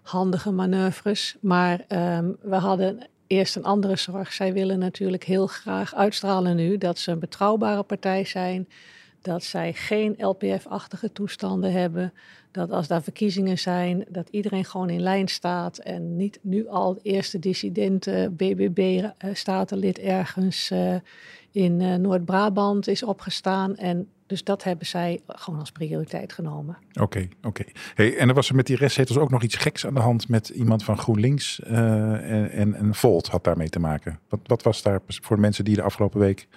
handige 0.08 0.50
manoeuvres. 0.50 1.36
Maar 1.40 1.84
um, 1.88 2.36
we 2.42 2.54
hadden 2.54 3.08
eerst 3.26 3.56
een 3.56 3.64
andere 3.64 3.96
zorg. 3.96 4.32
Zij 4.32 4.52
willen 4.52 4.78
natuurlijk 4.78 5.24
heel 5.24 5.46
graag 5.46 5.94
uitstralen 5.94 6.56
nu 6.56 6.78
dat 6.78 6.98
ze 6.98 7.10
een 7.10 7.18
betrouwbare 7.18 7.82
partij 7.82 8.24
zijn. 8.24 8.68
Dat 9.22 9.44
zij 9.44 9.72
geen 9.72 10.14
LPF-achtige 10.18 11.12
toestanden 11.12 11.72
hebben. 11.72 12.12
Dat 12.50 12.70
als 12.70 12.88
daar 12.88 13.02
verkiezingen 13.02 13.58
zijn, 13.58 14.04
dat 14.08 14.28
iedereen 14.28 14.64
gewoon 14.64 14.90
in 14.90 15.00
lijn 15.00 15.28
staat. 15.28 15.78
En 15.78 16.16
niet 16.16 16.38
nu 16.42 16.68
al 16.68 16.98
eerste 17.02 17.38
dissidenten, 17.38 18.36
BBB-statenlid 18.36 19.98
ergens 19.98 20.70
uh, 20.70 20.94
in 21.50 21.80
uh, 21.80 21.94
Noord-Brabant 21.94 22.88
is 22.88 23.02
opgestaan. 23.02 23.76
En 23.76 24.08
dus 24.28 24.44
dat 24.44 24.64
hebben 24.64 24.86
zij 24.86 25.20
gewoon 25.26 25.60
als 25.60 25.70
prioriteit 25.70 26.32
genomen. 26.32 26.78
Oké, 26.90 27.02
okay, 27.02 27.28
oké. 27.42 27.48
Okay. 27.48 27.72
Hey, 27.94 28.16
en 28.16 28.28
er 28.28 28.34
was 28.34 28.48
er 28.48 28.54
met 28.54 28.66
die 28.66 28.76
restzetels 28.76 29.18
ook 29.18 29.30
nog 29.30 29.42
iets 29.42 29.56
geks 29.56 29.86
aan 29.86 29.94
de 29.94 30.00
hand 30.00 30.28
met 30.28 30.48
iemand 30.48 30.84
van 30.84 30.98
GroenLinks 30.98 31.60
uh, 31.60 31.70
en, 32.32 32.50
en, 32.50 32.74
en 32.74 32.94
Volt 32.94 33.28
had 33.28 33.44
daarmee 33.44 33.68
te 33.68 33.78
maken. 33.78 34.20
Wat, 34.28 34.40
wat 34.42 34.62
was 34.62 34.82
daar 34.82 35.00
voor 35.06 35.40
mensen 35.40 35.64
die 35.64 35.74
de 35.74 35.82
afgelopen 35.82 36.20
week 36.20 36.48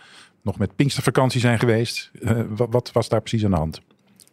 nog 0.41 0.57
met 0.57 0.75
Pinkstervakantie 0.75 1.39
zijn 1.39 1.59
geweest? 1.59 2.11
Uh, 2.13 2.41
wat, 2.49 2.67
wat, 2.71 2.91
was 2.91 3.09
daar 3.09 3.21
precies 3.21 3.45
aan 3.45 3.51
de 3.51 3.57
hand? 3.57 3.81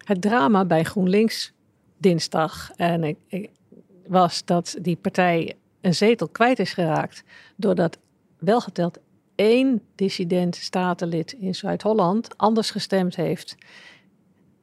Het 0.05 0.21
drama 0.21 0.65
bij 0.65 0.85
GroenLinks 0.85 1.53
dinsdag 1.99 2.71
en 2.77 3.05
ik, 3.05 3.17
ik, 3.27 3.51
was 4.07 4.45
dat 4.45 4.77
die 4.83 4.97
partij 4.97 5.57
een 5.81 5.95
zetel 5.95 6.29
kwijt 6.29 6.59
is 6.59 6.73
geraakt 6.73 7.25
doordat 7.57 7.99
welgeteld 8.39 8.99
één 9.39 9.83
dissident 9.95 10.57
statenlid 10.57 11.33
in 11.33 11.55
Zuid-Holland 11.55 12.39
anders 12.39 12.71
gestemd 12.71 13.17
heeft. 13.17 13.57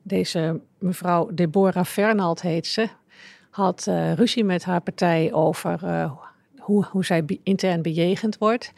Deze 0.02 0.62
mevrouw 0.78 1.30
Deborah 1.34 1.86
Fernald 1.86 2.42
heet 2.42 2.68
ze, 2.68 2.90
had 3.50 3.86
uh, 3.90 4.14
ruzie 4.14 4.44
met 4.44 4.64
haar 4.64 4.82
partij 4.82 5.34
over 5.34 5.80
uh, 5.84 6.12
hoe, 6.58 6.86
hoe 6.86 7.06
zij 7.06 7.26
intern 7.44 7.82
bejegend 7.82 8.38
wordt. 8.38 8.74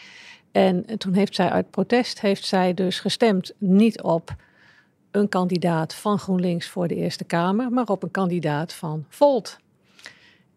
En 0.52 0.86
toen 0.98 1.14
heeft 1.14 1.36
zij 1.36 1.50
uit 1.50 1.70
protest 1.70 2.22
heeft 2.22 2.46
zij 2.46 2.74
dus 2.74 3.00
gestemd 3.00 3.54
niet 3.58 4.02
op 4.02 4.36
een 5.12 5.30
kandidaat 5.30 5.94
van 5.94 6.20
GroenLinks 6.20 6.68
voor 6.68 6.88
de 6.88 6.96
Eerste 6.96 7.24
Kamer, 7.24 7.72
maar 7.72 7.88
op 7.88 8.04
een 8.04 8.12
kandidaat 8.12 8.74
van 8.74 9.06
Volt. 9.10 9.58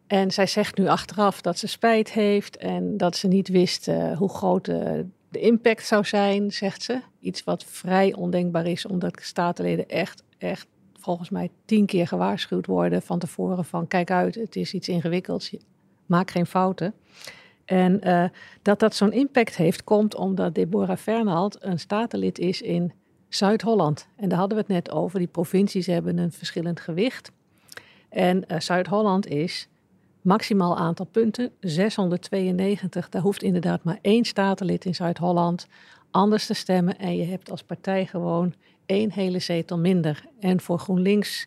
En 0.07 0.31
zij 0.31 0.47
zegt 0.47 0.79
nu 0.79 0.89
achteraf 0.89 1.41
dat 1.41 1.59
ze 1.59 1.67
spijt 1.67 2.13
heeft 2.13 2.57
en 2.57 2.97
dat 2.97 3.17
ze 3.17 3.29
niet 3.29 3.49
wist 3.49 3.89
uh, 3.89 4.17
hoe 4.17 4.29
groot 4.29 4.65
de, 4.65 5.07
de 5.31 5.41
impact 5.41 5.87
zou 5.87 6.05
zijn, 6.05 6.53
zegt 6.53 6.83
ze. 6.83 7.01
Iets 7.21 7.45
wat 7.45 7.65
vrij 7.65 8.15
ondenkbaar 8.15 8.67
is, 8.67 8.87
omdat 8.87 9.19
statenleden 9.23 9.89
echt, 9.89 10.23
echt 10.39 10.67
volgens 10.99 11.31
mij 11.31 11.51
tien 11.65 11.87
keer 11.87 12.07
gewaarschuwd 12.07 12.67
worden 12.67 13.03
van 13.03 13.19
tevoren 13.19 13.65
van 13.65 13.87
kijk 13.87 14.11
uit, 14.11 14.35
het 14.35 14.57
is 14.57 14.75
iets 14.75 14.89
ingewikkelds, 14.89 15.57
maak 16.07 16.31
geen 16.31 16.47
fouten. 16.47 16.95
En 17.65 18.01
uh, 18.09 18.25
dat 18.63 18.79
dat 18.79 18.95
zo'n 18.95 19.13
impact 19.13 19.57
heeft, 19.57 19.85
komt 19.85 20.15
omdat 20.15 20.55
Deborah 20.55 20.97
Fernald 20.97 21.57
een 21.61 21.79
statenlid 21.79 22.39
is 22.39 22.63
in 22.63 22.93
Zuid-Holland. 23.29 24.09
En 24.17 24.29
daar 24.29 24.39
hadden 24.39 24.57
we 24.57 24.63
het 24.63 24.73
net 24.73 24.91
over. 24.91 25.19
Die 25.19 25.29
provincies 25.29 25.87
hebben 25.87 26.19
een 26.19 26.33
verschillend 26.33 26.81
gewicht. 26.81 27.33
En 28.09 28.45
uh, 28.49 28.61
Zuid-Holland 28.61 29.27
is 29.27 29.69
maximaal 30.23 30.77
aantal 30.77 31.07
punten, 31.07 31.51
692. 31.61 33.09
Daar 33.09 33.23
hoeft 33.23 33.43
inderdaad 33.43 33.85
maar 33.85 33.99
één 34.03 34.25
statenlid 34.25 34.85
in 34.85 34.95
Zuid-Holland 34.95 35.67
anders 36.11 36.47
te 36.47 36.55
stemmen. 36.55 36.99
En 36.99 37.17
je 37.17 37.25
hebt 37.25 37.51
als 37.51 37.63
partij 37.63 38.07
gewoon 38.07 38.55
één 38.87 39.13
hele 39.13 39.39
zetel 39.39 39.79
minder. 39.79 40.25
En 40.41 40.61
voor 40.61 40.79
GroenLinks 40.79 41.47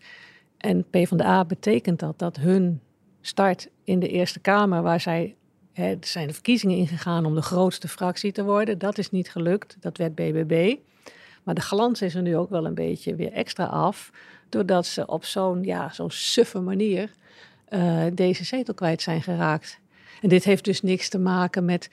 en 0.58 0.86
PvdA 0.89 1.46
betekent 1.46 2.00
dat 2.00 2.20
dat 2.20 2.38
hun 2.38 2.82
start 3.22 3.70
in 3.84 4.00
de 4.00 4.08
Eerste 4.08 4.39
Kamer, 4.39 4.82
waar 4.82 5.01
zij 5.01 5.36
hè, 5.72 5.96
zijn 6.01 6.27
de 6.27 6.34
verkiezingen 6.34 6.77
ingegaan 6.77 7.25
om 7.25 7.36
de 7.36 7.42
grootste 7.42 7.88
fractie 7.88 8.32
te 8.32 8.44
worden. 8.44 8.77
Dat 8.77 8.98
is 8.98 9.12
niet 9.12 9.30
gelukt. 9.30 9.77
Dat 9.80 9.98
werd 9.98 10.15
BBB. 10.15 10.75
Maar 11.44 11.56
de 11.56 11.62
glans 11.62 12.01
is 12.01 12.15
er 12.15 12.22
nu 12.22 12.38
ook 12.38 12.50
wel 12.50 12.65
een 12.65 12.74
beetje 12.74 13.15
weer 13.15 13.32
extra 13.32 13.65
af. 13.65 14.12
Doordat 14.50 14.86
ze 14.86 15.06
op 15.06 15.25
zo'n 15.25 15.63
ja, 15.63 15.94
zo'n 15.94 16.12
suffe 16.12 16.60
manier 16.60 17.12
uh, 17.74 18.03
deze 18.13 18.44
zetel 18.44 18.74
kwijt 18.74 19.01
zijn 19.01 19.22
geraakt. 19.22 19.80
En 20.22 20.30
dit 20.30 20.44
heeft 20.44 20.65
dus 20.65 20.82
niks 20.82 21.10
te 21.10 21.20
maken 21.20 21.65
met, 21.65 21.89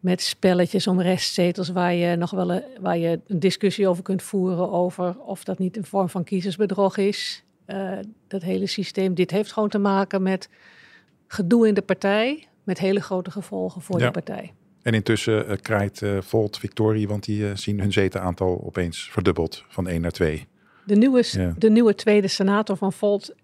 met 0.00 0.22
spelletjes 0.22 0.86
om 0.86 1.00
restzetels 1.00 1.68
waar 1.68 1.94
je 1.94 2.16
nog 2.16 2.30
wel 2.30 2.52
een, 2.52 2.62
waar 2.80 2.98
je 2.98 3.20
een 3.26 3.40
discussie 3.40 3.88
over 3.88 4.02
kunt 4.02 4.22
voeren 4.22 4.70
over 4.70 5.18
of 5.18 5.44
dat 5.44 5.58
niet 5.58 5.76
een 5.76 5.84
vorm 5.84 6.08
van 6.08 6.24
kiezersbedrog 6.24 6.96
is. 6.96 7.44
Uh, 7.66 7.98
dat 8.28 8.42
hele 8.42 8.66
systeem. 8.66 9.14
Dit 9.14 9.30
heeft 9.30 9.52
gewoon 9.52 9.68
te 9.68 9.78
maken 9.78 10.22
met 10.22 10.48
gedoe 11.26 11.68
in 11.68 11.74
de 11.74 11.82
partij, 11.82 12.46
met 12.64 12.78
hele 12.78 13.00
grote 13.00 13.30
gevolgen 13.30 13.82
voor 13.82 13.98
ja. 13.98 14.04
de 14.04 14.10
partij. 14.10 14.52
En 14.82 14.94
intussen 14.94 15.50
uh, 15.50 15.56
krijgt 15.62 16.02
uh, 16.02 16.20
Volt 16.20 16.58
victorie, 16.58 17.08
want 17.08 17.24
die 17.24 17.40
uh, 17.40 17.50
zien 17.54 17.80
hun 17.80 17.92
zetenaantal 17.92 18.62
opeens 18.64 19.08
verdubbeld 19.10 19.64
van 19.68 19.88
1 19.88 20.00
naar 20.00 20.10
2. 20.10 20.46
De 20.86 20.96
nieuwe, 20.96 21.22
ja. 21.30 21.54
de 21.58 21.70
nieuwe 21.70 21.94
tweede 21.94 22.28
senator 22.28 22.76
van 22.76 22.92
Volt 22.92 23.34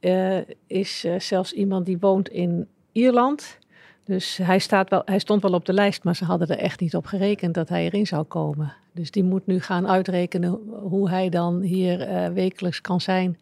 is 0.66 1.06
zelfs 1.18 1.52
iemand 1.52 1.86
die 1.86 1.98
woont 1.98 2.28
in 2.28 2.66
Ierland. 2.92 3.58
Dus 4.04 4.36
hij, 4.36 4.58
staat 4.58 4.90
wel, 4.90 5.02
hij 5.04 5.18
stond 5.18 5.42
wel 5.42 5.52
op 5.52 5.64
de 5.64 5.72
lijst, 5.72 6.04
maar 6.04 6.16
ze 6.16 6.24
hadden 6.24 6.48
er 6.48 6.58
echt 6.58 6.80
niet 6.80 6.96
op 6.96 7.06
gerekend 7.06 7.54
dat 7.54 7.68
hij 7.68 7.84
erin 7.84 8.06
zou 8.06 8.24
komen. 8.24 8.72
Dus 8.92 9.10
die 9.10 9.24
moet 9.24 9.46
nu 9.46 9.60
gaan 9.60 9.88
uitrekenen 9.88 10.58
hoe 10.82 11.10
hij 11.10 11.28
dan 11.28 11.60
hier 11.60 12.32
wekelijks 12.32 12.80
kan 12.80 13.00
zijn 13.00 13.38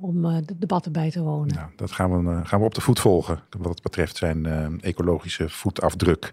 om 0.00 0.24
uh, 0.24 0.36
de 0.44 0.58
debatten 0.58 0.92
bij 0.92 1.10
te 1.10 1.22
wonen. 1.22 1.54
Nou, 1.54 1.68
dat 1.76 1.92
gaan 1.92 2.24
we, 2.24 2.30
uh, 2.30 2.40
gaan 2.44 2.58
we 2.58 2.66
op 2.66 2.74
de 2.74 2.80
voet 2.80 3.00
volgen, 3.00 3.40
wat 3.58 3.82
betreft 3.82 4.16
zijn 4.16 4.80
ecologische 4.80 5.48
voetafdruk. 5.48 6.32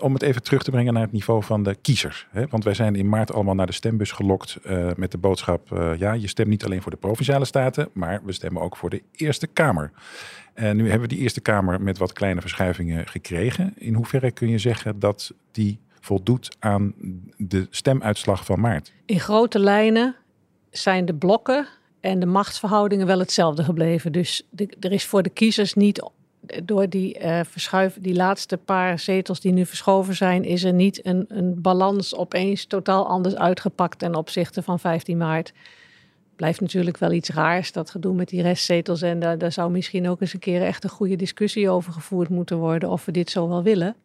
om 0.00 0.12
het 0.12 0.22
even 0.22 0.42
terug 0.42 0.62
te 0.62 0.70
brengen 0.70 0.92
naar 0.92 1.02
het 1.02 1.12
niveau 1.12 1.42
van 1.42 1.62
de 1.62 1.74
kiezer. 1.74 2.26
Hè? 2.30 2.46
Want 2.46 2.64
wij 2.64 2.74
zijn 2.74 2.94
in 2.94 3.08
maart 3.08 3.32
allemaal 3.32 3.54
naar 3.54 3.66
de 3.66 3.72
stembus 3.72 4.12
gelokt 4.12 4.58
met 4.96 5.10
de 5.10 5.18
boodschap... 5.18 5.68
ja, 5.98 6.12
je 6.12 6.26
stemt 6.26 6.48
niet 6.48 6.64
alleen 6.64 6.82
voor 6.82 6.90
de 6.90 6.96
Provinciale 6.96 7.44
Staten, 7.44 7.88
maar 7.92 8.20
we 8.24 8.32
stemmen 8.32 8.62
ook 8.62 8.76
voor 8.76 8.90
de 8.90 9.02
Eerste 9.12 9.46
Kamer. 9.46 9.90
En 10.54 10.76
nu 10.76 10.82
hebben 10.82 11.08
we 11.08 11.14
die 11.14 11.22
Eerste 11.22 11.40
Kamer 11.40 11.82
met 11.82 11.98
wat 11.98 12.12
kleine 12.12 12.40
verschuivingen 12.40 13.06
gekregen. 13.06 13.72
In 13.76 13.94
hoeverre 13.94 14.30
kun 14.30 14.48
je 14.48 14.58
zeggen 14.58 14.98
dat 14.98 15.32
die 15.50 15.80
voldoet 16.00 16.56
aan 16.58 16.94
de 17.36 17.66
stemuitslag 17.70 18.44
van 18.44 18.60
maart? 18.60 18.92
In 19.06 19.20
grote 19.20 19.58
lijnen 19.58 20.16
zijn 20.70 21.04
de 21.04 21.14
blokken 21.14 21.66
en 22.02 22.20
de 22.20 22.26
machtsverhoudingen 22.26 23.06
wel 23.06 23.18
hetzelfde 23.18 23.64
gebleven. 23.64 24.12
Dus 24.12 24.42
er 24.80 24.92
is 24.92 25.04
voor 25.04 25.22
de 25.22 25.30
kiezers 25.30 25.74
niet 25.74 26.10
door 26.64 26.88
die 26.88 27.20
uh, 27.20 27.40
verschuiven, 27.44 28.02
die 28.02 28.14
laatste 28.14 28.56
paar 28.56 28.98
zetels 28.98 29.40
die 29.40 29.52
nu 29.52 29.66
verschoven 29.66 30.14
zijn, 30.14 30.44
is 30.44 30.64
er 30.64 30.72
niet 30.72 31.06
een, 31.06 31.24
een 31.28 31.60
balans 31.60 32.14
opeens 32.14 32.64
totaal 32.64 33.06
anders 33.06 33.36
uitgepakt 33.36 33.98
ten 33.98 34.14
opzichte 34.14 34.62
van 34.62 34.78
15 34.78 35.16
maart. 35.16 35.52
Blijft 36.36 36.60
natuurlijk 36.60 36.98
wel 36.98 37.12
iets 37.12 37.30
raars, 37.30 37.72
dat 37.72 37.90
gedoe 37.90 38.14
met 38.14 38.28
die 38.28 38.42
restzetels. 38.42 39.02
En 39.02 39.20
daar, 39.20 39.38
daar 39.38 39.52
zou 39.52 39.70
misschien 39.70 40.08
ook 40.08 40.20
eens 40.20 40.32
een 40.32 40.38
keer 40.38 40.62
echt 40.62 40.84
een 40.84 40.90
goede 40.90 41.16
discussie 41.16 41.70
over 41.70 41.92
gevoerd 41.92 42.28
moeten 42.28 42.56
worden 42.56 42.90
of 42.90 43.04
we 43.04 43.12
dit 43.12 43.30
zo 43.30 43.48
wel 43.48 43.62
willen. 43.62 43.96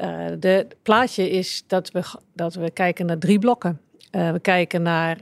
Uh, 0.00 0.26
de 0.38 0.66
plaatje 0.82 1.30
is 1.30 1.64
dat 1.66 1.90
we, 1.90 2.02
dat 2.32 2.54
we 2.54 2.70
kijken 2.70 3.06
naar 3.06 3.18
drie 3.18 3.38
blokken. 3.38 3.80
Uh, 4.12 4.30
we 4.30 4.40
kijken 4.40 4.82
naar 4.82 5.18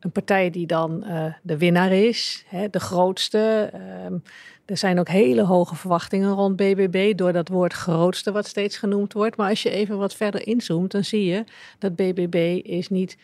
een 0.00 0.10
partij 0.10 0.50
die 0.50 0.66
dan 0.66 1.04
uh, 1.06 1.24
de 1.42 1.58
winnaar 1.58 1.92
is, 1.92 2.44
hè, 2.46 2.70
de 2.70 2.80
grootste. 2.80 3.70
Um, 4.06 4.22
er 4.64 4.76
zijn 4.76 4.98
ook 4.98 5.08
hele 5.08 5.42
hoge 5.42 5.74
verwachtingen 5.74 6.32
rond 6.32 6.56
BBB 6.56 7.16
door 7.16 7.32
dat 7.32 7.48
woord 7.48 7.72
grootste 7.72 8.32
wat 8.32 8.46
steeds 8.46 8.78
genoemd 8.78 9.12
wordt. 9.12 9.36
Maar 9.36 9.48
als 9.48 9.62
je 9.62 9.70
even 9.70 9.98
wat 9.98 10.14
verder 10.14 10.46
inzoomt, 10.46 10.90
dan 10.90 11.04
zie 11.04 11.24
je 11.24 11.44
dat 11.78 11.96
BBB 11.96 12.60
is 12.62 12.88
niet 12.88 13.16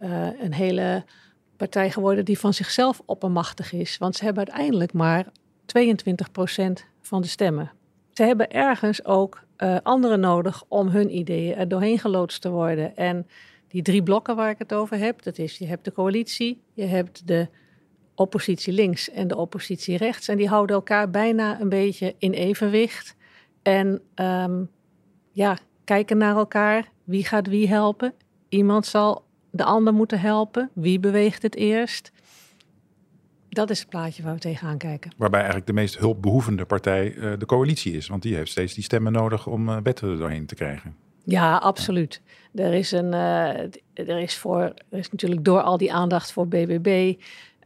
uh, 0.00 0.26
een 0.40 0.54
hele 0.54 1.04
partij 1.56 1.90
geworden 1.90 2.24
die 2.24 2.38
van 2.38 2.54
zichzelf 2.54 3.02
oppermachtig 3.04 3.72
is. 3.72 3.98
Want 3.98 4.16
ze 4.16 4.24
hebben 4.24 4.46
uiteindelijk 4.46 4.92
maar 4.92 5.24
22% 5.24 5.26
van 7.00 7.20
de 7.20 7.28
stemmen. 7.28 7.70
Ze 8.12 8.22
hebben 8.22 8.50
ergens 8.50 9.04
ook 9.04 9.42
uh, 9.58 9.76
anderen 9.82 10.20
nodig 10.20 10.64
om 10.68 10.88
hun 10.88 11.16
ideeën 11.16 11.56
er 11.56 11.68
doorheen 11.68 11.98
geloodst 11.98 12.40
te 12.40 12.50
worden. 12.50 12.96
En 12.96 13.26
die 13.68 13.82
drie 13.82 14.02
blokken 14.02 14.36
waar 14.36 14.50
ik 14.50 14.58
het 14.58 14.74
over 14.74 14.98
heb, 14.98 15.22
dat 15.22 15.38
is 15.38 15.58
je 15.58 15.66
hebt 15.66 15.84
de 15.84 15.92
coalitie, 15.92 16.62
je 16.72 16.84
hebt 16.84 17.26
de 17.26 17.48
oppositie 18.14 18.72
links 18.72 19.10
en 19.10 19.28
de 19.28 19.36
oppositie 19.36 19.96
rechts. 19.96 20.28
En 20.28 20.36
die 20.36 20.48
houden 20.48 20.76
elkaar 20.76 21.10
bijna 21.10 21.60
een 21.60 21.68
beetje 21.68 22.14
in 22.18 22.32
evenwicht. 22.32 23.16
En 23.62 24.00
um, 24.14 24.70
ja, 25.32 25.58
kijken 25.84 26.18
naar 26.18 26.36
elkaar. 26.36 26.88
Wie 27.04 27.24
gaat 27.24 27.46
wie 27.46 27.68
helpen? 27.68 28.14
Iemand 28.48 28.86
zal 28.86 29.24
de 29.50 29.64
ander 29.64 29.94
moeten 29.94 30.20
helpen. 30.20 30.70
Wie 30.74 31.00
beweegt 31.00 31.42
het 31.42 31.54
eerst? 31.54 32.12
Dat 33.48 33.70
is 33.70 33.78
het 33.78 33.88
plaatje 33.88 34.22
waar 34.22 34.34
we 34.34 34.40
tegenaan 34.40 34.78
kijken. 34.78 35.12
Waarbij 35.16 35.38
eigenlijk 35.38 35.68
de 35.68 35.74
meest 35.74 35.98
hulpbehoevende 35.98 36.64
partij 36.64 37.14
uh, 37.14 37.32
de 37.38 37.46
coalitie 37.46 37.92
is. 37.92 38.08
Want 38.08 38.22
die 38.22 38.34
heeft 38.34 38.50
steeds 38.50 38.74
die 38.74 38.84
stemmen 38.84 39.12
nodig 39.12 39.46
om 39.46 39.68
uh, 39.68 39.76
wetten 39.82 40.10
er 40.10 40.18
doorheen 40.18 40.46
te 40.46 40.54
krijgen. 40.54 40.96
Ja, 41.24 41.56
absoluut. 41.56 42.22
Er 42.54 42.74
is, 42.74 42.92
een, 42.92 43.12
uh, 43.12 43.58
er 43.94 44.18
is, 44.18 44.36
voor, 44.36 44.74
is 44.90 45.10
natuurlijk 45.10 45.44
door 45.44 45.62
al 45.62 45.76
die 45.76 45.92
aandacht 45.92 46.32
voor 46.32 46.48
BBB 46.48 47.14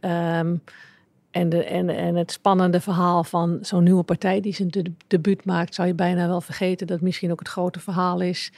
um, 0.01 0.62
en, 1.33 1.49
de, 1.49 1.65
en, 1.65 1.89
en 1.89 2.15
het 2.15 2.33
spannende 2.33 2.81
verhaal 2.81 3.25
van 3.25 3.59
zo'n 3.61 3.83
nieuwe 3.83 4.03
partij 4.03 4.41
die 4.41 4.55
zijn 4.55 4.69
de, 4.69 4.93
debuut 5.07 5.45
maakt, 5.45 5.75
zou 5.75 5.89
je 5.89 5.95
bijna 5.95 6.27
wel 6.27 6.41
vergeten 6.41 6.87
dat 6.87 7.01
misschien 7.01 7.31
ook 7.31 7.39
het 7.39 7.49
grote 7.49 7.81
verhaal 7.81 8.21
is. 8.21 8.53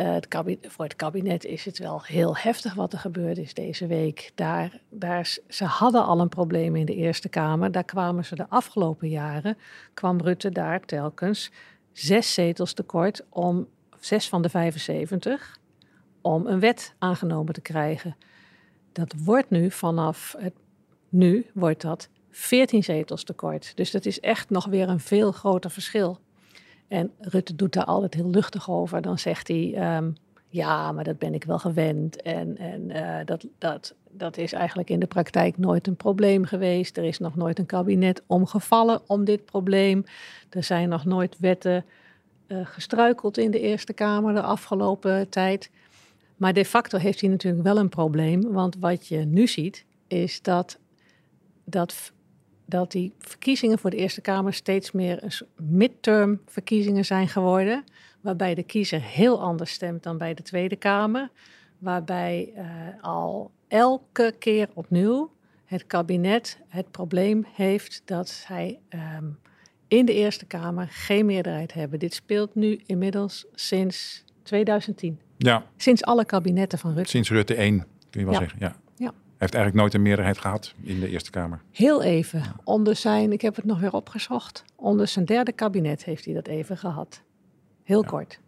Uh, 0.00 0.12
het 0.12 0.28
kabinet, 0.28 0.72
voor 0.72 0.84
het 0.84 0.96
kabinet 0.96 1.44
is 1.44 1.64
het 1.64 1.78
wel 1.78 2.02
heel 2.02 2.36
heftig 2.36 2.74
wat 2.74 2.92
er 2.92 2.98
gebeurd 2.98 3.38
is 3.38 3.54
deze 3.54 3.86
week. 3.86 4.32
Daar, 4.34 4.80
daar, 4.90 5.36
ze 5.48 5.64
hadden 5.64 6.04
al 6.04 6.20
een 6.20 6.28
probleem 6.28 6.76
in 6.76 6.86
de 6.86 6.94
Eerste 6.94 7.28
Kamer. 7.28 7.72
Daar 7.72 7.84
kwamen 7.84 8.24
ze 8.24 8.34
de 8.34 8.48
afgelopen 8.48 9.08
jaren, 9.08 9.56
kwam 9.94 10.20
Rutte 10.20 10.50
daar 10.50 10.80
telkens 10.80 11.50
zes 11.92 12.34
zetels 12.34 12.72
tekort 12.72 13.24
om 13.28 13.66
zes 14.06 14.28
van 14.28 14.42
de 14.42 14.48
75 14.48 15.58
om 16.20 16.46
een 16.46 16.60
wet 16.60 16.94
aangenomen 16.98 17.54
te 17.54 17.60
krijgen. 17.60 18.16
Dat 18.92 19.14
wordt 19.24 19.50
nu 19.50 19.70
vanaf 19.70 20.34
het, 20.38 20.54
nu 21.08 21.46
wordt 21.54 21.82
dat 21.82 22.08
14 22.30 22.84
zetels 22.84 23.24
tekort. 23.24 23.72
Dus 23.76 23.90
dat 23.90 24.06
is 24.06 24.20
echt 24.20 24.50
nog 24.50 24.66
weer 24.66 24.88
een 24.88 25.00
veel 25.00 25.32
groter 25.32 25.70
verschil. 25.70 26.18
En 26.88 27.10
Rutte 27.18 27.54
doet 27.56 27.72
daar 27.72 27.84
altijd 27.84 28.14
heel 28.14 28.30
luchtig 28.30 28.70
over. 28.70 29.02
Dan 29.02 29.18
zegt 29.18 29.48
hij, 29.48 29.74
ehm, 29.74 30.10
ja, 30.48 30.92
maar 30.92 31.04
dat 31.04 31.18
ben 31.18 31.34
ik 31.34 31.44
wel 31.44 31.58
gewend. 31.58 32.22
En, 32.22 32.56
en 32.56 32.90
uh, 32.90 33.16
dat, 33.24 33.46
dat, 33.58 33.94
dat 34.10 34.36
is 34.36 34.52
eigenlijk 34.52 34.90
in 34.90 35.00
de 35.00 35.06
praktijk 35.06 35.58
nooit 35.58 35.86
een 35.86 35.96
probleem 35.96 36.44
geweest. 36.44 36.96
Er 36.96 37.04
is 37.04 37.18
nog 37.18 37.36
nooit 37.36 37.58
een 37.58 37.66
kabinet 37.66 38.22
omgevallen 38.26 39.00
om 39.06 39.24
dit 39.24 39.44
probleem. 39.44 40.04
Er 40.50 40.64
zijn 40.64 40.88
nog 40.88 41.04
nooit 41.04 41.36
wetten 41.38 41.84
uh, 42.48 42.66
gestruikeld 42.66 43.38
in 43.38 43.50
de 43.50 43.60
Eerste 43.60 43.92
Kamer 43.92 44.34
de 44.34 44.42
afgelopen 44.42 45.28
tijd. 45.28 45.70
Maar 46.36 46.52
de 46.52 46.64
facto 46.64 46.98
heeft 46.98 47.20
hij 47.20 47.30
natuurlijk 47.30 47.64
wel 47.64 47.78
een 47.78 47.88
probleem. 47.88 48.52
Want 48.52 48.76
wat 48.80 49.06
je 49.06 49.18
nu 49.18 49.46
ziet, 49.46 49.84
is 50.06 50.42
dat, 50.42 50.78
dat, 51.64 52.12
dat 52.64 52.92
die 52.92 53.12
verkiezingen 53.18 53.78
voor 53.78 53.90
de 53.90 53.96
Eerste 53.96 54.20
Kamer 54.20 54.52
steeds 54.52 54.92
meer 54.92 55.42
midterm 55.56 56.40
verkiezingen 56.46 57.04
zijn 57.04 57.28
geworden. 57.28 57.84
Waarbij 58.20 58.54
de 58.54 58.62
kiezer 58.62 59.02
heel 59.02 59.40
anders 59.40 59.72
stemt 59.72 60.02
dan 60.02 60.18
bij 60.18 60.34
de 60.34 60.42
Tweede 60.42 60.76
Kamer. 60.76 61.30
Waarbij 61.78 62.52
uh, 62.56 62.62
al 63.00 63.50
elke 63.68 64.34
keer 64.38 64.68
opnieuw 64.74 65.30
het 65.64 65.86
kabinet 65.86 66.58
het 66.68 66.90
probleem 66.90 67.46
heeft 67.52 68.02
dat 68.04 68.44
hij 68.46 68.78
um, 69.18 69.38
in 69.88 70.06
de 70.06 70.12
Eerste 70.14 70.44
Kamer 70.46 70.88
geen 70.90 71.26
meerderheid 71.26 71.72
hebben. 71.72 71.98
Dit 71.98 72.14
speelt 72.14 72.54
nu 72.54 72.80
inmiddels 72.86 73.46
sinds 73.54 74.24
2010. 74.42 75.20
Ja. 75.36 75.64
Sinds 75.76 76.04
alle 76.04 76.24
kabinetten 76.24 76.78
van 76.78 76.94
Rutte. 76.94 77.10
Sinds 77.10 77.30
Rutte 77.30 77.54
1, 77.54 77.86
kun 78.10 78.20
je 78.20 78.24
wel 78.26 78.34
Ja. 78.34 78.40
zeggen. 78.40 78.58
Ja. 78.60 78.76
Ja. 78.96 79.06
Hij 79.12 79.14
heeft 79.38 79.54
eigenlijk 79.54 79.74
nooit 79.74 79.94
een 79.94 80.02
meerderheid 80.02 80.38
gehad 80.38 80.74
in 80.82 81.00
de 81.00 81.08
Eerste 81.08 81.30
Kamer. 81.30 81.60
Heel 81.70 82.02
even. 82.02 82.42
Onder 82.64 82.96
zijn, 82.96 83.32
ik 83.32 83.40
heb 83.40 83.56
het 83.56 83.64
nog 83.64 83.80
weer 83.80 83.92
opgezocht. 83.92 84.64
Onder 84.76 85.06
zijn 85.08 85.24
derde 85.24 85.52
kabinet 85.52 86.04
heeft 86.04 86.24
hij 86.24 86.34
dat 86.34 86.46
even 86.46 86.76
gehad. 86.78 87.22
Heel 87.82 88.04
kort. 88.04 88.40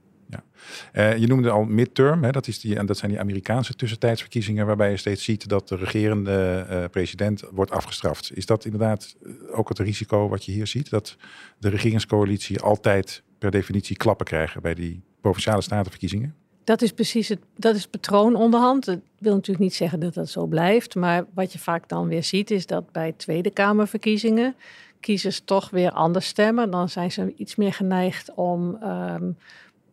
Eh, 0.93 1.17
je 1.17 1.27
noemde 1.27 1.51
al 1.51 1.65
midterm, 1.65 2.25
hè, 2.25 2.31
dat, 2.31 2.47
is 2.47 2.61
die, 2.61 2.77
en 2.77 2.87
dat 2.87 2.97
zijn 2.97 3.11
die 3.11 3.21
Amerikaanse 3.21 3.75
tussentijdsverkiezingen 3.75 4.67
waarbij 4.67 4.91
je 4.91 4.97
steeds 4.97 5.25
ziet 5.25 5.49
dat 5.49 5.69
de 5.69 5.77
regerende 5.77 6.67
eh, 6.69 6.85
president 6.91 7.43
wordt 7.51 7.71
afgestraft. 7.71 8.37
Is 8.37 8.47
dat 8.47 8.65
inderdaad 8.65 9.17
eh, 9.23 9.31
ook 9.59 9.69
het 9.69 9.79
risico 9.79 10.29
wat 10.29 10.45
je 10.45 10.53
hier 10.53 10.67
ziet? 10.67 10.91
Dat 10.91 11.17
de 11.59 11.69
regeringscoalitie 11.69 12.61
altijd 12.61 13.23
per 13.39 13.51
definitie 13.51 13.97
klappen 13.97 14.27
krijgen 14.27 14.63
bij 14.63 14.75
die 14.75 15.03
provinciale 15.21 15.63
statenverkiezingen? 15.63 16.35
Dat 16.65 16.83
is 16.83 16.93
precies 16.93 17.29
het, 17.29 17.41
dat 17.57 17.75
is 17.75 17.83
het 17.83 17.91
patroon 17.91 18.35
onderhand. 18.37 18.85
Dat 18.85 18.99
wil 19.19 19.35
natuurlijk 19.35 19.65
niet 19.65 19.75
zeggen 19.75 20.01
dat 20.01 20.15
dat 20.15 20.29
zo 20.29 20.47
blijft. 20.47 20.95
Maar 20.95 21.25
wat 21.35 21.53
je 21.53 21.59
vaak 21.59 21.89
dan 21.89 22.09
weer 22.09 22.25
ziet 22.25 22.51
is 22.51 22.67
dat 22.67 22.93
bij 22.93 23.13
Tweede 23.13 23.51
Kamerverkiezingen 23.51 24.55
kiezers 25.01 25.41
toch 25.45 25.71
weer 25.71 25.91
anders 25.91 26.27
stemmen. 26.27 26.71
Dan 26.71 26.89
zijn 26.89 27.13
ze 27.13 27.35
iets 27.37 27.57
meer 27.57 27.73
geneigd 27.73 28.35
om 28.35 28.77
ehm, 28.81 29.31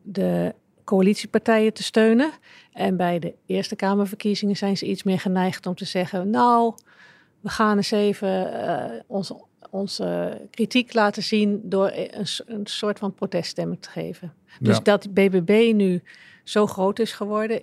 de 0.06 0.54
coalitiepartijen 0.84 1.74
te 1.74 1.84
steunen. 1.84 2.32
En 2.74 2.98
bij 2.98 3.20
de 3.20 3.34
Eerste 3.46 3.76
Kamerverkiezingen 3.76 4.56
zijn 4.58 4.78
ze 4.78 4.86
iets 4.86 5.04
meer 5.04 5.20
geneigd 5.20 5.66
om 5.66 5.76
te 5.76 5.86
zeggen: 5.86 6.30
Nou, 6.30 6.74
we 7.40 7.50
gaan 7.50 7.78
eens 7.78 7.92
even 7.92 8.62
eh, 8.64 9.00
onze, 9.08 9.44
onze 9.70 10.42
kritiek 10.50 10.94
laten 10.94 11.24
zien 11.24 11.62
door 11.64 11.92
een, 11.94 12.66
soort 12.66 13.00
van 13.00 13.14
proteststemmen 13.14 13.80
te 13.80 13.90
geven. 13.90 14.34
Dus 14.60 14.78
Ja. 14.78 14.84
dat 14.84 15.14
BBB 15.14 15.72
nu 15.76 16.04
zo 16.44 16.68
groot 16.68 17.00
is 17.00 17.14
geworden. 17.14 17.62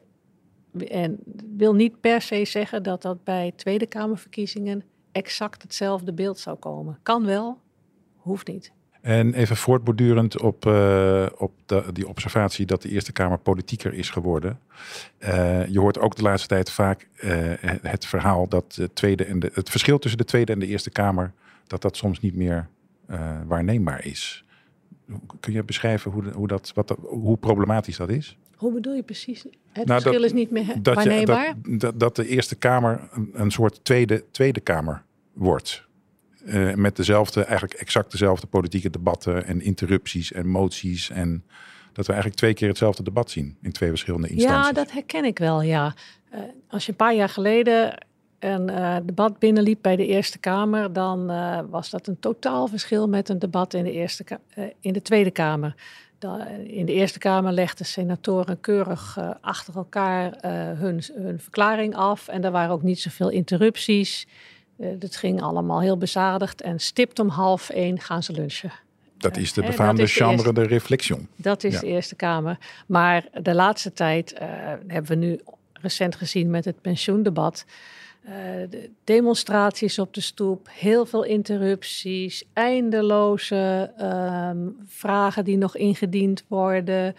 En 0.88 1.18
wil 1.56 1.74
niet 1.74 2.00
per 2.00 2.22
se 2.22 2.44
zeggen 2.44 2.82
dat 2.82 3.02
dat 3.02 3.24
bij 3.24 3.52
Tweede 3.56 3.86
Kamerverkiezingen 3.86 4.84
exact 5.12 5.62
hetzelfde 5.62 6.12
beeld 6.12 6.38
zou 6.38 6.56
komen. 6.56 6.98
Kan 7.02 7.24
wel, 7.24 7.58
hoeft 8.16 8.46
niet. 8.48 8.72
En 9.02 9.34
even 9.34 9.56
voortbordurend 9.56 10.40
op, 10.40 10.66
eh, 10.66 11.26
op 11.36 11.52
de, 11.66 11.84
die 11.92 12.08
observatie 12.08 12.66
dat 12.66 12.82
de 12.82 12.88
Eerste 12.88 13.12
Kamer 13.12 13.38
politieker 13.38 13.94
is 13.94 14.10
geworden. 14.10 14.58
Eh, 15.18 15.66
je 15.66 15.78
hoort 15.80 15.98
ook 15.98 16.16
de 16.16 16.22
laatste 16.22 16.48
tijd 16.48 16.70
vaak 16.70 17.08
eh, 17.16 17.30
het 17.82 18.06
verhaal 18.06 18.48
dat 18.48 18.74
de 18.74 18.92
tweede 18.92 19.24
en 19.24 19.38
de, 19.38 19.50
het 19.54 19.70
verschil 19.70 19.98
tussen 19.98 20.18
de 20.18 20.24
Tweede 20.26 20.52
en 20.52 20.58
de 20.58 20.66
Eerste 20.66 20.90
Kamer, 20.90 21.32
dat 21.66 21.82
dat 21.82 21.96
soms 21.96 22.20
niet 22.20 22.34
meer 22.36 22.68
waarneembaar 23.46 24.04
is. 24.06 24.44
Kun 25.40 25.52
je 25.52 25.64
beschrijven 25.64 26.10
hoe, 26.10 26.22
de- 26.22 26.30
hoe, 26.30 26.48
dat, 26.48 26.72
wat 26.74 26.96
hoe 27.00 27.36
problematisch 27.36 27.96
dat 27.96 28.08
is? 28.08 28.36
Hoe 28.56 28.72
bedoel 28.72 28.94
je 28.94 29.02
precies? 29.02 29.42
Het 29.42 29.86
Nou, 29.86 29.86
verschil 30.00 30.12
dat- 30.12 30.22
is 30.22 30.32
niet 30.32 30.50
meer 30.50 30.64
je, 30.66 30.80
waarneembaar? 30.82 31.54
dat, 31.62 31.80
dat, 31.80 32.00
dat 32.00 32.16
de 32.16 32.26
Eerste 32.28 32.54
Kamer 32.54 33.08
een, 33.12 33.30
een 33.32 33.50
soort 33.50 33.84
tweede, 33.84 34.24
tweede 34.30 34.60
Kamer 34.60 35.02
wordt. 35.32 35.86
Eh, 36.46 36.74
met 36.74 36.96
dezelfde, 36.96 37.44
eigenlijk 37.44 37.80
exact 37.80 38.10
dezelfde 38.10 38.46
politieke 38.46 38.90
debatten 38.90 39.46
en 39.46 39.60
interrupties 39.60 40.32
en 40.32 40.48
moties. 40.48 41.10
En 41.10 41.44
dat 41.92 42.06
we 42.06 42.12
eigenlijk 42.12 42.40
twee 42.40 42.54
keer 42.54 42.68
hetzelfde 42.68 43.02
debat 43.02 43.30
zien 43.30 43.56
in 43.60 43.72
twee 43.72 43.88
verschillende 43.88 44.28
instanties. 44.28 44.66
Ja, 44.66 44.72
dat 44.72 44.92
herken 44.92 45.24
ik 45.24 45.38
wel, 45.38 45.62
ja. 45.62 45.94
Eh, 46.30 46.40
als 46.68 46.84
je 46.84 46.90
een 46.90 46.96
paar 46.96 47.14
jaar 47.14 47.28
geleden 47.28 48.06
een 48.38 48.68
eh, 48.68 48.96
debat 49.04 49.38
binnenliep 49.38 49.78
bij 49.82 49.96
de 49.96 50.06
Eerste 50.06 50.38
Kamer, 50.38 50.92
dan 50.92 51.26
was 51.70 51.90
dat 51.90 52.06
een 52.06 52.18
totaal 52.20 52.66
verschil 52.66 53.08
met 53.08 53.28
een 53.28 53.38
debat 53.38 53.74
in 53.74 53.84
de, 53.84 53.92
Eerste 53.92 54.24
in 54.80 54.92
de 54.92 55.02
Tweede 55.02 55.30
Kamer. 55.30 55.74
In 56.64 56.86
de 56.86 56.92
Eerste 56.92 57.18
Kamer 57.18 57.52
legden 57.52 57.86
senatoren 57.86 58.60
keurig 58.60 59.18
achter 59.40 59.76
elkaar 59.76 60.32
hun, 60.78 61.02
hun 61.14 61.40
verklaring 61.40 61.94
af. 61.94 62.28
En 62.28 62.44
er 62.44 62.50
waren 62.50 62.72
ook 62.72 62.82
niet 62.82 63.00
zoveel 63.00 63.28
interrupties. 63.28 64.26
Eh 64.78 64.86
dat 64.98 65.16
ging 65.16 65.42
allemaal 65.42 65.80
heel 65.80 65.96
bezadigd. 65.98 66.60
En 66.62 66.78
stipt 66.80 67.18
om 67.18 67.28
half 67.28 67.70
één 67.70 68.00
gaan 68.00 68.22
ze 68.22 68.32
lunchen. 68.32 68.72
Dat 69.18 69.36
is 69.36 69.52
de 69.52 69.60
Hè, 69.60 69.66
dat 69.66 69.76
befaamde 69.76 70.02
is 70.02 70.14
de 70.14 70.20
chambre 70.24 70.46
eerste- 70.46 70.60
de 70.62 70.66
réflexion. 70.68 71.28
Dat 71.36 71.64
is 71.64 71.72
Ja. 71.74 71.80
de 71.80 71.86
Eerste 71.86 72.14
Kamer. 72.14 72.58
Maar 72.86 73.24
de 73.42 73.54
laatste 73.54 73.92
tijd 73.92 74.32
eh, 74.32 74.48
hebben 74.86 75.06
we 75.18 75.26
nu 75.26 75.40
recent 75.72 76.14
gezien 76.16 76.50
met 76.50 76.64
het 76.64 76.80
pensioendebat. 76.80 77.64
eh, 78.22 78.32
de 78.70 78.90
demonstraties 79.04 79.98
op 79.98 80.14
de 80.14 80.20
stoep, 80.20 80.68
heel 80.70 81.06
veel 81.06 81.22
interrupties, 81.24 82.44
eindeloze 82.52 83.92
ehm, 83.96 84.58
vragen 84.86 85.44
die 85.44 85.56
nog 85.56 85.76
ingediend 85.76 86.44
worden. 86.48 87.14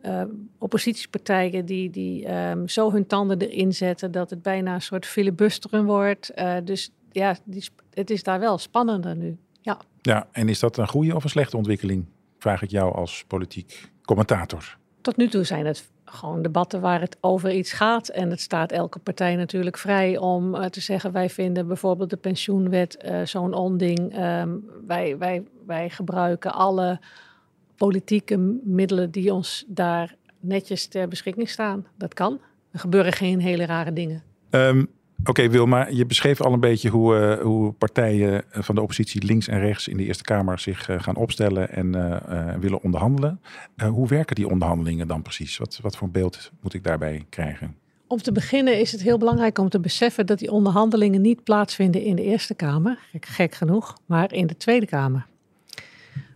Eh, 0.00 0.22
oppositiepartijen 0.58 1.66
die, 1.66 1.90
die 1.90 2.26
ehm, 2.26 2.66
zo 2.66 2.92
hun 2.92 3.06
tanden 3.06 3.38
erin 3.38 3.72
zetten 3.72 4.12
dat 4.12 4.30
het 4.30 4.42
bijna 4.42 4.74
een 4.74 4.82
soort 4.82 5.06
filibusteren 5.06 5.84
wordt. 5.84 6.30
Eh, 6.30 6.56
dus 6.64 6.90
ja, 7.10 7.36
die, 7.44 7.68
het 7.90 8.10
is 8.10 8.22
daar 8.22 8.40
wel 8.40 8.58
spannender 8.58 9.16
nu. 9.16 9.36
Ja. 9.60 9.80
Ja, 10.02 10.28
en 10.32 10.48
is 10.48 10.58
dat 10.58 10.76
een 10.76 10.88
goede 10.88 11.14
of 11.14 11.24
een 11.24 11.30
slechte 11.30 11.56
ontwikkeling? 11.56 12.04
Vraag 12.38 12.62
ik 12.62 12.70
jou 12.70 12.94
als 12.94 13.24
politiek 13.26 13.90
commentator. 14.02 14.76
Tot 15.00 15.16
nu 15.16 15.28
toe 15.28 15.44
zijn 15.44 15.66
het 15.66 15.90
gewoon 16.04 16.42
debatten 16.42 16.80
waar 16.80 17.00
het 17.00 17.16
over 17.20 17.52
iets 17.52 17.72
gaat. 17.72 18.08
En 18.08 18.30
het 18.30 18.40
staat 18.40 18.72
elke 18.72 18.98
partij 18.98 19.36
natuurlijk 19.36 19.78
vrij 19.78 20.18
om 20.18 20.54
eh, 20.54 20.64
te 20.64 20.80
zeggen: 20.80 21.12
wij 21.12 21.30
vinden 21.30 21.66
bijvoorbeeld 21.66 22.10
de 22.10 22.16
pensioenwet 22.16 23.12
zo'n 23.24 23.54
onding. 23.54 24.14
Ehm, 24.14 24.50
wij, 24.86 25.18
wij, 25.18 25.42
wij 25.66 25.90
gebruiken 25.90 26.52
alle 26.52 27.00
politieke 27.76 28.36
middelen 28.64 29.10
die 29.10 29.32
ons 29.32 29.64
daar 29.66 30.14
netjes 30.40 30.86
ter 30.86 31.08
beschikking 31.08 31.48
staan. 31.48 31.86
Dat 31.96 32.14
kan. 32.14 32.40
Er 32.70 32.78
gebeuren 32.78 33.12
geen 33.12 33.40
hele 33.40 33.66
rare 33.66 33.92
dingen. 33.92 34.22
Ehm, 34.50 34.84
Oké, 35.24 35.48
Wilma, 35.48 35.88
je 35.88 36.06
beschreef 36.06 36.40
al 36.40 36.52
een 36.52 36.60
beetje 36.60 36.88
hoe, 36.88 37.16
eh, 37.16 37.42
hoe 37.42 37.72
partijen 37.72 38.42
van 38.50 38.74
de 38.74 38.80
oppositie 38.80 39.24
links 39.24 39.48
en 39.48 39.60
rechts 39.60 39.88
in 39.88 39.96
de 39.96 40.04
Eerste 40.04 40.24
Kamer 40.24 40.58
zich 40.58 40.88
eh, 40.88 41.02
gaan 41.02 41.16
opstellen 41.16 41.70
en 41.70 41.94
eh, 41.94 42.50
eh, 42.50 42.60
willen 42.60 42.82
onderhandelen. 42.82 43.40
Eh, 43.76 43.88
hoe 43.88 44.08
werken 44.08 44.34
die 44.36 44.48
onderhandelingen 44.48 45.08
dan 45.08 45.22
precies? 45.22 45.58
Wat, 45.58 45.78
wat 45.82 45.96
voor 45.96 46.10
beeld 46.10 46.50
moet 46.60 46.74
ik 46.74 46.84
daarbij 46.84 47.26
krijgen? 47.28 47.76
Om 48.06 48.18
te 48.18 48.32
beginnen 48.32 48.80
is 48.80 48.92
het 48.92 49.02
heel 49.02 49.18
belangrijk 49.18 49.58
om 49.58 49.68
te 49.68 49.80
beseffen 49.80 50.26
dat 50.26 50.38
die 50.38 50.50
onderhandelingen 50.50 51.20
niet 51.20 51.44
plaatsvinden 51.44 52.02
in 52.02 52.16
de 52.16 52.22
Eerste 52.22 52.54
Kamer, 52.54 52.98
gek, 53.10 53.26
gek 53.26 53.54
genoeg, 53.54 53.98
maar 54.06 54.32
in 54.32 54.46
de 54.46 54.56
Tweede 54.56 54.86
Kamer. 54.86 55.26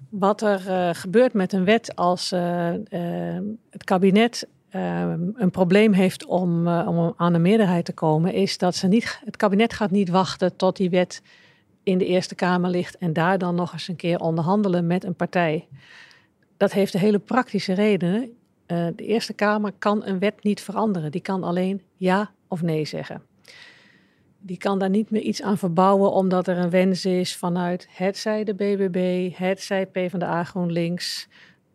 Wat 0.09 0.42
er 0.42 0.64
uh, 0.66 0.90
gebeurt 0.92 1.33
met 1.33 1.53
een 1.53 1.64
wet 1.64 1.97
als 1.97 2.33
uh, 2.33 2.73
uh, 2.73 3.38
het 3.71 3.85
kabinet 3.85 4.49
een 4.71 5.51
probleem 5.51 5.92
heeft 5.92 6.25
om, 6.27 6.68
om 6.68 7.14
aan 7.16 7.35
een 7.35 7.42
meerderheid 7.42 7.85
te 7.85 7.92
komen, 7.92 8.33
is 8.33 8.59
dat 8.59 8.75
ze 8.75 8.87
niet, 8.87 9.21
het 9.25 9.37
kabinet 9.37 9.73
gaat 9.73 9.90
niet 9.90 10.09
wachten 10.09 10.57
tot 10.57 10.77
die 10.77 10.90
wet 10.90 11.23
in 11.83 11.99
de 11.99 12.07
Eerste 12.07 12.35
Kamer 12.35 12.71
ligt 12.71 12.99
en 12.99 13.12
daar 13.12 13.38
dan 13.38 13.55
nog 13.55 13.73
eens 13.73 13.88
een 13.88 13.97
keer 13.97 14.18
onderhandelen 14.18 14.87
met 14.87 15.05
een 15.05 15.14
partij. 15.14 15.68
Dat 16.57 16.73
heeft 16.73 16.92
de 16.92 16.99
hele 16.99 17.18
praktische 17.18 17.73
redenen. 17.73 18.31
de 18.66 18.92
Eerste 18.97 19.33
Kamer 19.33 19.73
kan 19.79 20.05
een 20.05 20.18
wet 20.18 20.42
niet 20.42 20.61
veranderen. 20.61 21.11
Die 21.11 21.21
kan 21.21 21.42
alleen 21.42 21.83
ja 21.97 22.31
of 22.49 22.62
nee 22.62 22.85
zeggen 22.85 23.23
die 24.40 24.57
kan 24.57 24.79
daar 24.79 24.90
niet 24.90 25.11
meer 25.11 25.22
iets 25.22 25.42
aan 25.42 25.59
verbouwen 25.59 26.12
omdat 26.12 26.48
er 26.48 26.59
een 26.59 26.70
wens 26.70 27.05
is 27.05 27.37
vanuit 27.37 27.87
hetzij 27.90 28.44
de 28.44 28.55
BBB, 28.55 29.31
hetzij 29.35 29.87
PvdA 29.87 30.44
GroenLinks, 30.44 31.29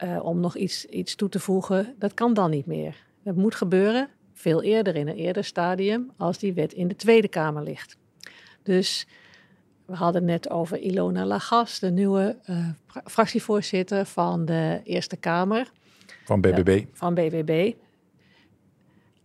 uh, 0.03 0.23
om 0.23 0.39
nog 0.39 0.55
iets, 0.55 0.85
iets 0.85 1.15
toe 1.15 1.29
te 1.29 1.39
voegen. 1.39 1.95
Dat 1.99 2.13
kan 2.13 2.33
dan 2.33 2.49
niet 2.49 2.65
meer. 2.65 3.05
Dat 3.23 3.35
moet 3.35 3.55
gebeuren 3.55 4.09
veel 4.33 4.63
eerder, 4.63 4.95
in 4.95 5.07
een 5.07 5.15
eerder 5.15 5.43
stadium, 5.43 6.11
als 6.17 6.37
die 6.37 6.53
wet 6.53 6.73
in 6.73 6.87
de 6.87 6.95
Tweede 6.95 7.27
Kamer 7.27 7.63
ligt. 7.63 7.97
Dus 8.63 9.07
we 9.85 9.95
hadden 9.95 10.25
net 10.25 10.49
over 10.49 10.79
Ilona 10.79 11.25
Lagas, 11.25 11.79
de 11.79 11.91
nieuwe 11.91 12.37
uh, 12.49 12.67
fractievoorzitter 13.05 14.05
van 14.05 14.45
de 14.45 14.81
Eerste 14.83 15.17
Kamer. 15.17 15.71
Van 16.25 16.41
BBB. 16.41 16.67
Uh, 16.67 16.85
van 16.93 17.13
BBB 17.13 17.73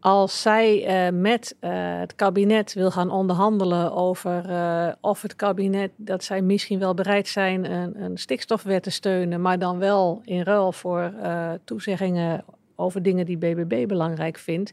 als 0.00 0.42
zij 0.42 0.86
uh, 1.10 1.20
met 1.20 1.56
uh, 1.60 1.70
het 1.98 2.14
kabinet 2.14 2.74
wil 2.74 2.90
gaan 2.90 3.10
onderhandelen 3.10 3.92
over 3.92 4.50
uh, 4.50 4.92
of 5.00 5.22
het 5.22 5.36
kabinet, 5.36 5.90
dat 5.96 6.24
zij 6.24 6.42
misschien 6.42 6.78
wel 6.78 6.94
bereid 6.94 7.28
zijn 7.28 7.72
een, 7.72 8.02
een 8.02 8.16
stikstofwet 8.16 8.82
te 8.82 8.90
steunen, 8.90 9.40
maar 9.40 9.58
dan 9.58 9.78
wel 9.78 10.20
in 10.24 10.42
ruil 10.42 10.72
voor 10.72 11.12
toezeggingen 11.64 12.44
over 12.76 13.02
dingen 13.02 13.26
die 13.26 13.38
BBB 13.38 13.88
belangrijk 13.88 14.38
vindt, 14.38 14.72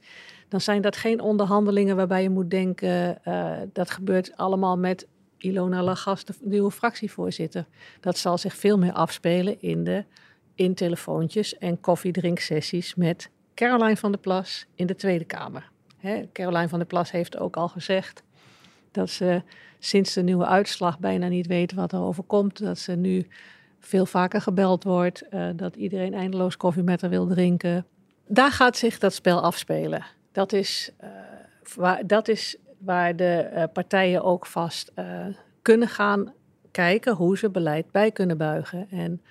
dan 0.50 0.62
zijn 0.62 0.82
dat 0.82 0.96
geen 0.96 1.22
onderhandelingen 1.22 1.96
waarbij 1.96 2.22
je 2.22 2.30
moet 2.30 2.50
denken 2.50 3.18
dat 3.74 3.90
gebeurt 3.90 4.38
allemaal 4.38 4.78
met 4.78 5.08
Ilona 5.38 5.84
Lagas, 5.84 6.26
de 6.26 6.34
nieuwe 6.42 6.72
fractievoorzitter. 6.72 7.66
Dat 8.00 8.18
zal 8.18 8.38
zich 8.38 8.56
veel 8.56 8.78
meer 8.78 8.94
afspelen 8.94 9.62
in 9.62 9.84
de 9.84 10.04
in 10.56 10.74
telefoontjes 10.74 11.58
en 11.58 11.80
koffiedrinksessies 11.80 12.96
met 12.96 13.30
Caroline 13.56 13.98
van 13.98 14.12
der 14.12 14.20
Plas 14.20 14.66
in 14.76 14.88
de 14.88 14.96
Tweede 14.96 15.26
Kamer. 15.26 15.70
Hè, 15.98 16.28
Caroline 16.34 16.70
van 16.70 16.80
der 16.80 16.88
Plas 16.88 17.12
heeft 17.12 17.38
ook 17.38 17.58
al 17.58 17.68
gezegd 17.68 18.24
dat 18.92 19.10
ze 19.10 19.42
sinds 19.80 20.14
de 20.14 20.22
nieuwe 20.22 20.46
uitslag 20.46 21.00
bijna 21.00 21.28
niet 21.28 21.48
weet 21.48 21.74
wat 21.74 21.92
er 21.92 22.00
overkomt. 22.00 22.60
Dat 22.60 22.80
ze 22.80 22.96
nu 22.96 23.28
veel 23.80 24.06
vaker 24.06 24.42
gebeld 24.42 24.84
wordt, 24.84 25.24
uh, 25.32 25.50
dat 25.56 25.76
iedereen 25.76 26.14
eindeloos 26.14 26.58
koffie 26.58 26.84
met 26.84 27.02
haar 27.02 27.10
wil 27.10 27.28
drinken. 27.28 27.86
Daar 28.28 28.52
gaat 28.52 28.78
zich 28.78 29.00
dat 29.00 29.14
spel 29.14 29.42
afspelen. 29.42 30.06
Dat 30.32 30.54
is, 30.54 30.92
uh, 31.04 31.10
waar, 31.76 32.08
dat 32.08 32.28
is 32.28 32.58
waar 32.78 33.16
de 33.16 33.50
uh, 33.54 33.64
partijen 33.74 34.24
ook 34.24 34.46
vast 34.46 34.92
kunnen 35.62 35.88
gaan 35.88 36.34
kijken 36.72 37.16
hoe 37.16 37.38
ze 37.38 37.50
beleid 37.50 37.92
bij 37.92 38.12
kunnen 38.12 38.38
buigen. 38.38 38.88
En 38.90 39.22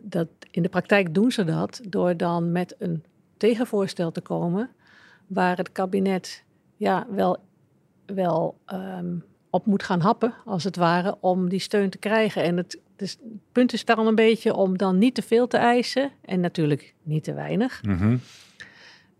dat, 0.00 0.28
in 0.50 0.62
de 0.62 0.68
praktijk 0.68 1.14
doen 1.14 1.30
ze 1.30 1.44
dat 1.44 1.80
door 1.88 2.16
dan 2.16 2.52
met 2.52 2.74
een 2.78 3.04
tegenvoorstel 3.36 4.12
te 4.12 4.20
komen 4.20 4.70
waar 5.26 5.56
het 5.56 5.72
kabinet 5.72 6.44
ja, 6.76 7.06
wel, 7.10 7.36
wel 8.06 8.58
um, 8.72 9.24
op 9.50 9.66
moet 9.66 9.82
gaan 9.82 10.00
happen, 10.00 10.34
als 10.44 10.64
het 10.64 10.76
ware, 10.76 11.16
om 11.20 11.48
die 11.48 11.60
steun 11.60 11.90
te 11.90 11.98
krijgen. 11.98 12.42
En 12.42 12.56
het, 12.56 12.80
dus, 12.96 13.10
het 13.10 13.52
punt 13.52 13.72
is 13.72 13.84
dan 13.84 14.06
een 14.06 14.14
beetje 14.14 14.54
om 14.54 14.78
dan 14.78 14.98
niet 14.98 15.14
te 15.14 15.22
veel 15.22 15.46
te 15.46 15.56
eisen 15.56 16.10
en 16.20 16.40
natuurlijk 16.40 16.94
niet 17.02 17.24
te 17.24 17.34
weinig. 17.34 17.82
Mm 17.82 17.96
-hmm. 17.96 18.20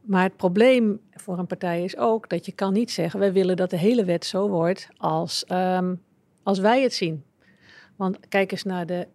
Maar 0.00 0.22
het 0.22 0.37
probleem 0.37 1.00
voor 1.11 1.38
een 1.38 1.46
partij 1.46 1.85
is 1.85 1.96
ook 1.96 2.29
dat 2.29 2.46
je 2.46 2.52
kan 2.52 2.72
niet 2.72 2.90
zeggen: 2.90 3.20
wij 3.20 3.33
willen 3.33 3.57
dat 3.57 3.70
de 3.70 3.79
hele 3.79 4.05
wet 4.05 4.24
zo 4.24 4.48
wordt 4.48 4.88
als, 4.96 5.44
um, 5.52 6.02
als 6.42 6.59
wij 6.59 6.83
het 6.83 6.94
zien. 6.94 7.24
Want 7.96 8.29
kijk 8.29 8.52
eens 8.52 8.62
naar 8.62 8.87
de 8.87 9.07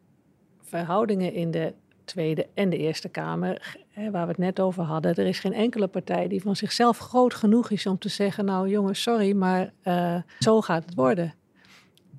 verhoudingen 0.61 1.33
in 1.33 1.51
de 1.51 1.73
Tweede 2.05 2.47
en 2.53 2.69
de 2.69 2.77
Eerste 2.77 3.09
Kamer, 3.09 3.77
waar 3.95 4.23
we 4.23 4.31
het 4.31 4.37
net 4.37 4.59
over 4.59 4.83
hadden. 4.83 5.15
Er 5.15 5.25
is 5.25 5.39
geen 5.39 5.53
enkele 5.53 5.87
partij 5.87 6.27
die 6.27 6.41
van 6.41 6.55
zichzelf 6.55 6.97
groot 6.97 7.33
genoeg 7.33 7.69
is 7.69 7.85
om 7.85 7.97
te 7.97 8.09
zeggen: 8.09 8.45
Nou 8.45 8.69
jongens, 8.69 9.01
sorry, 9.01 9.33
maar 9.33 9.71
uh, 9.83 10.15
zo 10.39 10.61
gaat 10.61 10.85
het 10.85 10.95
worden. 10.95 11.33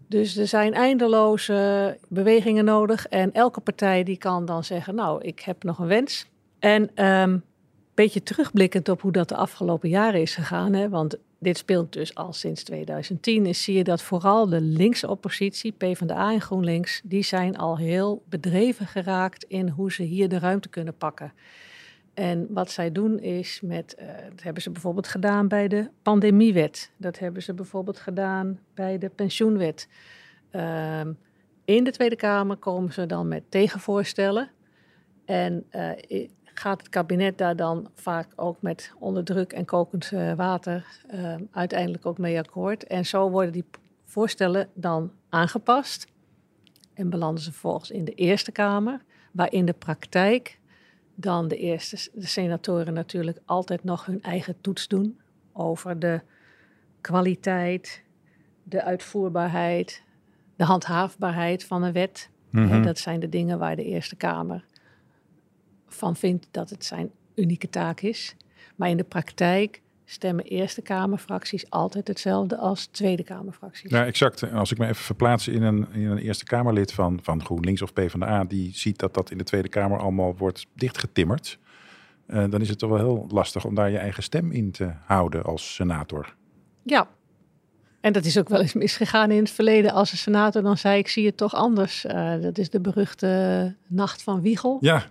Dus 0.09 0.37
er 0.37 0.47
zijn 0.47 0.75
eindeloze 0.75 1.99
bewegingen 2.09 2.65
nodig. 2.65 3.09
En 3.09 3.33
elke 3.33 3.61
partij 3.61 4.03
die 4.03 4.19
kan 4.19 4.45
dan 4.45 4.65
zeggen: 4.65 4.95
Nou, 4.95 5.23
ik 5.23 5.41
heb 5.41 5.63
nog 5.63 5.79
een 5.79 5.87
wens. 5.87 6.27
En 6.59 7.07
um, 7.07 7.43
beetje 7.95 8.23
terugblikkend 8.23 8.89
op 8.89 9.01
hoe 9.01 9.13
dat 9.13 9.29
de 9.29 9.37
afgelopen 9.37 9.89
jaren 9.89 10.21
is 10.21 10.35
gegaan. 10.35 10.73
Hè, 10.73 10.89
want 10.89 11.17
dit 11.43 11.57
speelt 11.57 11.93
dus 11.93 12.15
al 12.15 12.33
sinds 12.33 12.63
2010, 12.63 13.47
is, 13.47 13.63
zie 13.63 13.77
je 13.77 13.85
dat 13.85 14.03
vooral 14.03 14.49
de 14.49 14.61
linkse 14.61 15.09
oppositie, 15.09 15.73
PvdA 15.73 16.33
en 16.33 16.41
GroenLinks, 16.41 17.01
die 17.05 17.23
zijn 17.23 17.57
al 17.57 17.79
heel 17.79 18.23
bedreven 18.29 18.87
geraakt 18.87 19.45
in 19.45 19.69
hoe 19.69 19.93
ze 19.93 20.03
hier 20.03 20.29
de 20.29 20.39
ruimte 20.39 20.69
kunnen 20.69 20.97
pakken. 20.97 21.33
En 22.15 22.47
wat 22.51 22.71
zij 22.71 22.93
doen 22.93 23.19
is 23.19 23.61
met, 23.61 23.97
uh, 24.01 24.07
dat 24.31 24.43
hebben 24.43 24.63
ze 24.63 24.71
bijvoorbeeld 24.71 25.09
gedaan 25.09 25.49
bij 25.49 25.69
de 25.69 25.89
pandemiewet. 26.03 26.91
Dat 26.97 27.19
hebben 27.19 27.43
ze 27.43 27.55
bijvoorbeeld 27.55 27.99
gedaan 27.99 28.59
bij 28.75 28.99
de 28.99 29.09
pensioenwet. 29.09 29.89
Uh, 30.53 31.01
in 31.65 31.85
de 31.85 31.91
Tweede 31.91 32.17
Kamer 32.17 32.57
komen 32.57 32.93
ze 32.93 33.07
dan 33.07 33.29
met 33.29 33.43
tegenvoorstellen. 33.49 34.51
En 35.25 35.65
uh, 35.73 35.91
gaat 36.55 36.81
het 36.81 36.89
kabinet 36.89 37.39
daar 37.39 37.57
dan 37.57 37.91
vaak 37.95 38.29
ook 38.37 38.63
met 38.63 38.93
onder 38.99 39.25
druk 39.25 39.53
en 39.53 39.65
kokend 39.65 40.11
uh, 40.11 40.33
water 40.33 40.87
uh, 41.15 41.35
uiteindelijk 41.51 42.07
ook 42.07 42.19
mee 42.19 42.39
akkoord. 42.39 42.87
En 42.87 43.07
zo 43.07 43.31
worden 43.31 43.53
die 43.53 43.65
voorstellen 44.05 44.69
dan 44.75 45.13
aangepast 45.29 46.07
en 46.95 47.11
belanden 47.11 47.43
ze 47.43 47.51
vervolgens 47.51 47.91
in 47.91 48.05
de 48.05 48.15
Eerste 48.15 48.53
Kamer, 48.53 49.01
waar 49.33 49.53
in 49.53 49.65
de 49.65 49.73
praktijk 49.73 50.59
dan 51.15 51.49
de 51.49 51.57
eerste 51.57 52.11
de 52.15 52.27
senatoren 52.27 52.95
natuurlijk 52.95 53.39
altijd 53.45 53.85
nog 53.85 54.07
hun 54.07 54.23
eigen 54.23 54.61
toets 54.61 54.89
doen 54.89 55.21
over 55.53 55.99
de 55.99 56.21
kwaliteit, 57.01 58.03
de 58.63 58.83
uitvoerbaarheid, 58.83 60.03
de 60.57 60.65
handhaafbaarheid 60.65 61.65
van 61.65 61.83
een 61.83 61.93
wet. 61.93 62.31
Mm 62.51 62.69
-hmm. 62.69 62.83
dat 62.83 62.99
zijn 62.99 63.21
de 63.21 63.29
dingen 63.29 63.59
waar 63.59 63.77
de 63.77 63.85
Eerste 63.85 64.17
Kamer 64.17 64.65
van 65.95 66.17
vindt 66.17 66.47
dat 66.51 66.71
het 66.71 66.85
zijn 66.85 67.11
unieke 67.35 67.69
taak 67.71 68.01
is. 68.01 68.37
Maar 68.77 68.89
in 68.89 68.97
de 68.97 69.05
praktijk 69.05 69.83
stemmen 70.05 70.45
Eerste 70.45 70.83
Kamerfracties 70.83 71.71
altijd 71.71 72.09
hetzelfde 72.09 72.57
als 72.57 72.87
Tweede 72.87 73.23
Kamerfracties. 73.23 73.91
Ja, 73.91 74.05
exact. 74.05 74.53
Als 74.53 74.73
ik 74.73 74.79
me 74.79 74.85
even 74.85 75.05
verplaats 75.05 75.49
in 75.49 75.63
een, 75.63 75.87
in 75.93 76.11
een 76.11 76.19
Eerste 76.19 76.45
Kamerlid 76.45 76.93
van, 76.93 77.19
van 77.23 77.45
GroenLinks 77.45 77.83
of 77.83 77.93
PvdA... 77.93 78.45
die 78.45 78.71
ziet 78.75 78.99
dat 78.99 79.15
dat 79.15 79.31
in 79.31 79.39
de 79.39 79.45
Tweede 79.45 79.69
Kamer 79.69 79.99
allemaal 79.99 80.37
wordt 80.37 80.67
dichtgetimmerd... 80.75 81.59
Uh, 82.27 82.45
dan 82.51 82.61
is 82.61 82.69
het 82.69 82.79
toch 82.79 82.91
wel 82.91 82.99
heel 82.99 83.27
lastig 83.29 83.65
om 83.65 83.75
daar 83.75 83.91
je 83.91 83.99
eigen 83.99 84.23
stem 84.23 84.51
in 84.51 84.71
te 84.71 84.93
houden 85.05 85.45
als 85.45 85.75
senator. 85.75 86.35
Ja, 86.83 87.09
en 88.01 88.13
dat 88.13 88.25
is 88.25 88.39
ook 88.39 88.49
wel 88.49 88.61
eens 88.61 88.73
misgegaan 88.73 89.31
in 89.31 89.39
het 89.39 89.51
verleden. 89.51 89.93
Als 89.93 90.13
een 90.13 90.19
senator 90.19 90.63
dan 90.63 90.77
zei, 90.77 90.99
ik 90.99 91.09
zie 91.09 91.27
het 91.27 91.37
toch 91.37 91.55
anders. 91.55 92.05
Uh, 92.05 92.41
dat 92.41 92.59
is 92.59 92.71
de 92.71 92.81
beruchte 92.81 93.75
Nacht 93.87 94.23
van 94.23 94.41
Wiegel. 94.41 94.79
Ja, 94.81 95.07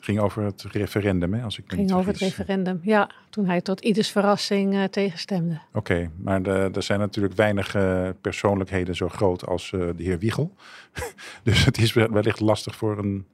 ging 0.00 0.20
over 0.20 0.42
het 0.42 0.62
referendum, 0.62 1.34
hè, 1.34 1.42
als 1.42 1.58
ik 1.58 1.70
me 1.70 1.76
ging 1.76 1.92
over 1.92 2.10
het 2.10 2.20
referendum, 2.20 2.80
ja. 2.82 3.10
Toen 3.30 3.46
hij 3.46 3.60
tot 3.60 3.80
ieders 3.80 4.10
verrassing 4.10 4.74
uh, 4.74 4.84
tegenstemde. 4.84 5.60
Oké, 5.68 5.78
okay, 5.78 6.10
maar 6.16 6.42
de, 6.42 6.70
er 6.74 6.82
zijn 6.82 6.98
natuurlijk 6.98 7.34
weinig 7.34 7.74
uh, 7.74 8.08
persoonlijkheden 8.20 8.96
zo 8.96 9.08
groot 9.08 9.46
als 9.46 9.72
uh, 9.72 9.88
de 9.96 10.02
heer 10.02 10.18
Wiegel. 10.18 10.54
dus 11.42 11.64
het 11.64 11.78
is 11.78 11.92
wellicht 11.92 12.40
lastig 12.40 12.76
voor 12.76 12.98
een 12.98 13.26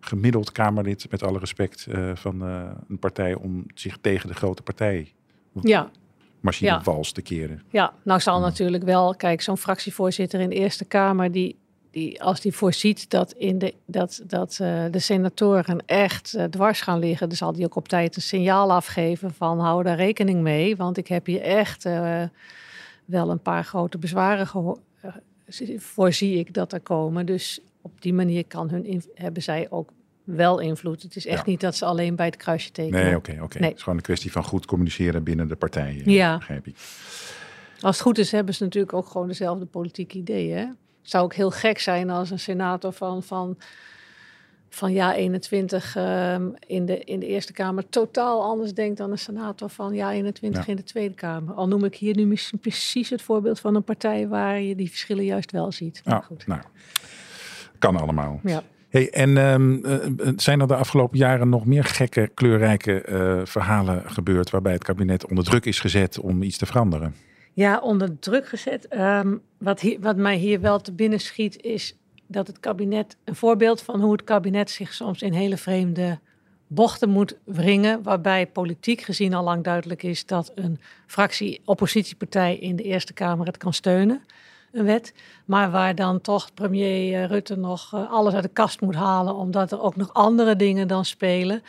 gemiddeld 0.00 0.52
Kamerlid, 0.52 1.06
met 1.10 1.22
alle 1.22 1.38
respect, 1.38 1.86
van 2.14 2.40
een 2.88 2.98
partij 2.98 3.34
om 3.34 3.64
zich 3.74 3.98
tegen 4.00 4.28
de 4.28 4.34
grote 4.34 4.62
partij 4.62 5.12
ja. 5.60 5.90
machine 6.40 6.80
ja. 6.84 7.00
te 7.00 7.22
keren. 7.22 7.62
Ja, 7.70 7.92
nou 8.02 8.20
zal 8.20 8.34
hmm. 8.34 8.42
natuurlijk 8.42 8.84
wel, 8.84 9.14
kijk, 9.16 9.42
zo'n 9.42 9.56
fractievoorzitter 9.56 10.40
in 10.40 10.48
de 10.48 10.54
Eerste 10.54 10.84
Kamer, 10.84 11.32
die 11.32 11.56
die, 11.92 12.22
als 12.22 12.40
die 12.40 12.52
voorziet 12.52 13.10
dat, 13.10 13.32
in 13.32 13.58
de, 13.58 13.74
dat, 13.86 14.22
dat 14.26 14.58
uh, 14.62 14.84
de 14.90 14.98
senatoren 14.98 15.86
echt 15.86 16.34
uh, 16.36 16.44
dwars 16.44 16.80
gaan 16.80 16.98
liggen, 16.98 17.28
dan 17.28 17.36
zal 17.36 17.52
die 17.52 17.64
ook 17.64 17.76
op 17.76 17.88
tijd 17.88 18.16
een 18.16 18.22
signaal 18.22 18.72
afgeven 18.72 19.34
van 19.34 19.60
hou 19.60 19.82
daar 19.82 19.96
rekening 19.96 20.40
mee. 20.40 20.76
Want 20.76 20.96
ik 20.96 21.08
heb 21.08 21.26
hier 21.26 21.40
echt 21.40 21.84
uh, 21.84 22.22
wel 23.04 23.30
een 23.30 23.42
paar 23.42 23.64
grote 23.64 23.98
bezwaren 23.98 24.48
voorzie 25.76 26.38
ik 26.38 26.54
dat 26.54 26.72
er 26.72 26.80
komen. 26.80 27.26
Dus 27.26 27.60
op 27.80 28.02
die 28.02 28.14
manier 28.14 28.44
kan 28.46 28.70
hun 28.70 29.02
hebben 29.14 29.42
zij 29.42 29.66
ook 29.70 29.90
wel 30.24 30.58
invloed. 30.58 31.02
Het 31.02 31.16
is 31.16 31.26
echt 31.26 31.44
ja. 31.44 31.50
niet 31.50 31.60
dat 31.60 31.76
ze 31.76 31.84
alleen 31.84 32.16
bij 32.16 32.26
het 32.26 32.36
kruisje 32.36 32.70
tekenen. 32.70 33.04
Nee, 33.04 33.16
oké, 33.16 33.30
okay, 33.30 33.34
oké. 33.34 33.44
Okay. 33.44 33.60
Nee. 33.60 33.68
Het 33.68 33.78
is 33.78 33.82
gewoon 33.82 33.98
een 33.98 34.04
kwestie 34.04 34.32
van 34.32 34.44
goed 34.44 34.66
communiceren 34.66 35.22
binnen 35.22 35.48
de 35.48 35.56
partijen. 35.56 36.10
Ja. 36.10 36.38
Begrijp 36.38 36.66
ik. 36.66 36.76
Als 37.80 37.96
het 37.96 38.06
goed 38.06 38.18
is, 38.18 38.32
hebben 38.32 38.54
ze 38.54 38.62
natuurlijk 38.62 38.92
ook 38.92 39.06
gewoon 39.06 39.26
dezelfde 39.26 39.66
politieke 39.66 40.18
ideeën. 40.18 40.76
Zou 41.02 41.24
ook 41.24 41.34
heel 41.34 41.50
gek 41.50 41.78
zijn 41.78 42.10
als 42.10 42.30
een 42.30 42.38
senator 42.38 42.92
van, 42.92 43.22
van, 43.22 43.58
van 44.68 44.92
jaar 44.92 45.14
21 45.14 45.96
ehm, 45.96 46.48
in, 46.66 46.86
de, 46.86 46.98
in 46.98 47.20
de 47.20 47.26
Eerste 47.26 47.52
Kamer 47.52 47.88
totaal 47.88 48.42
anders 48.42 48.74
denkt 48.74 48.98
dan 48.98 49.10
een 49.10 49.18
senator 49.18 49.68
van 49.68 49.94
jaar 49.94 50.12
21 50.12 50.64
Ja. 50.66 50.70
in 50.70 50.76
de 50.76 50.84
Tweede 50.84 51.14
Kamer. 51.14 51.54
Al 51.54 51.68
noem 51.68 51.84
ik 51.84 51.94
hier 51.94 52.16
nu 52.16 52.26
misschien 52.26 52.58
precies 52.58 53.10
het 53.10 53.22
voorbeeld 53.22 53.60
van 53.60 53.74
een 53.74 53.84
partij 53.84 54.28
waar 54.28 54.60
je 54.60 54.74
die 54.74 54.88
verschillen 54.88 55.24
juist 55.24 55.50
wel 55.50 55.72
ziet. 55.72 56.02
Maar 56.04 56.14
Ja, 56.14 56.20
goed. 56.20 56.46
nou, 56.46 56.60
kan 57.78 57.96
allemaal. 57.96 58.40
Ja. 58.42 58.62
Hey, 58.92 59.10
en 59.10 59.36
ehm, 59.36 59.84
eh, 59.84 60.06
eh, 60.06 60.32
zijn 60.36 60.60
er 60.60 60.66
de 60.66 60.76
afgelopen 60.76 61.18
jaren 61.18 61.48
nog 61.48 61.66
meer 61.66 61.84
gekke, 61.84 62.30
kleurrijke 62.34 63.00
eh, 63.00 63.40
verhalen 63.44 64.02
gebeurd 64.06 64.50
waarbij 64.50 64.72
het 64.72 64.84
kabinet 64.84 65.26
onder 65.26 65.44
druk 65.44 65.64
is 65.64 65.80
gezet 65.80 66.18
om 66.20 66.42
iets 66.42 66.58
te 66.58 66.66
veranderen? 66.66 67.14
Ja, 67.52 67.78
onder 67.78 68.18
druk 68.18 68.48
gezet. 68.48 68.88
Ehm, 68.88 69.36
wat, 69.58 69.82
wat 70.00 70.16
mij 70.16 70.36
hier 70.36 70.60
wel 70.60 70.80
te 70.80 70.92
binnen 70.92 71.20
schiet 71.20 71.62
is 71.62 71.96
dat 72.26 72.46
het 72.46 72.60
kabinet, 72.60 73.16
een 73.24 73.36
voorbeeld 73.36 73.82
van 73.82 74.00
hoe 74.00 74.12
het 74.12 74.24
kabinet 74.24 74.70
zich 74.70 74.92
soms 74.92 75.22
in 75.22 75.32
hele 75.32 75.56
vreemde 75.56 76.18
bochten 76.66 77.08
moet 77.08 77.36
wringen, 77.44 78.02
waarbij 78.02 78.46
politiek 78.46 79.00
gezien 79.00 79.34
al 79.34 79.44
lang 79.44 79.64
duidelijk 79.64 80.02
is 80.02 80.26
dat 80.26 80.52
een 80.54 80.80
fractie 81.06 81.60
oppositiepartij 81.64 82.56
in 82.56 82.76
de 82.76 82.82
Eerste 82.82 83.12
Kamer 83.12 83.46
het 83.46 83.56
kan 83.56 83.72
steunen, 83.72 84.22
een 84.72 84.84
wet, 84.84 85.14
maar 85.44 85.70
waar 85.70 85.94
dan 85.94 86.20
toch 86.20 86.54
premier 86.54 87.22
eh, 87.22 87.28
Rutte 87.28 87.56
nog 87.56 87.94
eh, 87.94 88.10
alles 88.10 88.34
uit 88.34 88.42
de 88.42 88.48
kast 88.48 88.80
moet 88.80 88.94
halen, 88.94 89.34
omdat 89.34 89.72
er 89.72 89.80
ook 89.80 89.96
nog 89.96 90.12
andere 90.12 90.56
dingen 90.56 90.88
dan 90.88 91.04
spelen. 91.04 91.62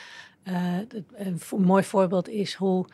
Eh, 0.43 0.77
een 1.13 1.39
mooi 1.57 1.83
voorbeeld 1.83 2.29
is 2.29 2.53
hoe 2.53 2.85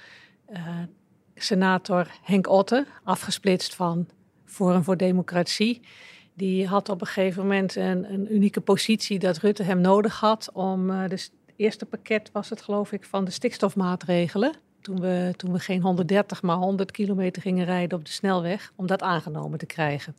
senator 1.43 2.07
Henk 2.23 2.49
Otte, 2.49 2.85
afgesplitst 3.03 3.75
van 3.75 4.07
Forum 4.45 4.83
voor 4.83 4.97
Democratie, 4.97 5.81
die 6.33 6.67
had 6.67 6.89
op 6.89 7.01
een 7.01 7.07
gegeven 7.07 7.41
moment 7.41 7.75
een, 7.75 8.13
een 8.13 8.33
unieke 8.33 8.61
positie 8.61 9.19
dat 9.19 9.37
Rutte 9.37 9.63
hem 9.63 9.81
nodig 9.81 10.19
had 10.19 10.49
om 10.53 10.89
eh, 10.89 11.09
de 11.09 11.29
eerste 11.55 11.85
pakket 11.85 12.29
was 12.31 12.49
het 12.49 12.61
geloof 12.61 12.91
ik 12.91 13.03
van 13.03 13.25
de 13.25 13.31
stikstofmaatregelen. 13.31 14.53
Toen 14.81 14.99
we, 14.99 15.33
toen 15.35 15.51
we 15.51 15.59
geen 15.59 15.81
130 15.81 16.41
maar 16.41 16.55
100 16.55 16.91
kilometer 16.91 17.41
gingen 17.41 17.65
rijden 17.65 17.97
op 17.97 18.05
de 18.05 18.11
snelweg, 18.11 18.71
om 18.75 18.87
dat 18.87 19.01
aangenomen 19.01 19.59
te 19.59 19.65
krijgen. 19.65 20.15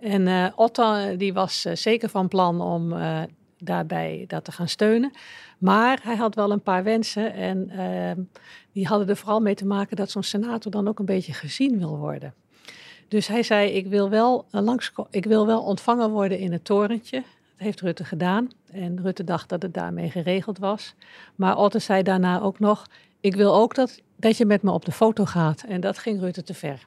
En 0.00 0.26
eh, 0.28 1.18
die 1.18 1.32
was 1.32 1.64
eh, 1.64 1.74
zeker 1.74 2.08
van 2.08 2.28
plan 2.28 2.60
om 2.60 2.92
daarbij 3.66 4.24
dat 4.26 4.44
te 4.44 4.52
gaan 4.52 4.68
steunen. 4.68 5.12
Maar 5.58 6.00
hij 6.02 6.16
had 6.16 6.34
wel 6.34 6.50
een 6.50 6.62
paar 6.62 6.84
wensen 6.84 7.32
en 7.32 7.70
ehm, 7.70 8.20
die 8.72 8.86
hadden 8.86 9.08
er 9.08 9.16
vooral 9.16 9.40
mee 9.40 9.54
te 9.54 9.66
maken 9.66 9.96
dat 9.96 10.10
zo'n 10.10 10.22
senator 10.22 10.70
dan 10.72 10.88
ook 10.88 10.98
een 10.98 11.04
beetje 11.04 11.32
gezien 11.32 11.78
wil 11.78 11.98
worden. 11.98 12.34
Dus 13.08 13.26
hij 13.26 13.42
zei, 13.42 13.70
ik 13.70 13.86
wil 13.86 14.10
wel, 14.10 14.46
eh, 14.50 14.62
langs, 14.62 14.92
ik 15.10 15.24
wil 15.24 15.46
wel 15.46 15.62
ontvangen 15.62 16.10
worden 16.10 16.38
in 16.38 16.52
het 16.52 16.64
torentje. 16.64 17.16
Dat 17.56 17.66
heeft 17.66 17.80
Rutte 17.80 18.04
gedaan. 18.04 18.50
En 18.72 19.02
Rutte 19.02 19.24
dacht 19.24 19.48
dat 19.48 19.62
het 19.62 19.74
daarmee 19.74 20.10
geregeld 20.10 20.58
was. 20.58 20.94
Maar 21.34 21.56
Otte 21.56 21.78
zei 21.78 22.02
daarna 22.02 22.40
ook 22.40 22.58
nog, 22.58 22.86
ik 23.20 23.36
wil 23.36 23.54
ook 23.54 23.74
dat, 23.74 24.00
dat 24.16 24.36
je 24.36 24.46
met 24.46 24.62
me 24.62 24.70
op 24.70 24.84
de 24.84 24.92
foto 24.92 25.24
gaat. 25.24 25.62
En 25.62 25.80
dat 25.80 25.98
ging 25.98 26.20
Rutte 26.20 26.42
te 26.42 26.54
ver. 26.54 26.86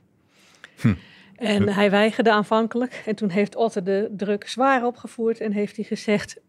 En 1.35 1.69
hij 1.69 1.89
weigerde 1.91 2.31
aanvankelijk. 2.31 3.03
En 3.05 3.15
toen 3.15 3.29
heeft 3.29 3.55
Otte 3.55 3.83
de 3.83 4.13
druk 4.17 4.47
zwaar 4.47 4.85
opgevoerd 4.85 5.39
en 5.39 5.51
heeft 5.51 5.75
hij 5.75 5.85
gezegd... 5.85 6.39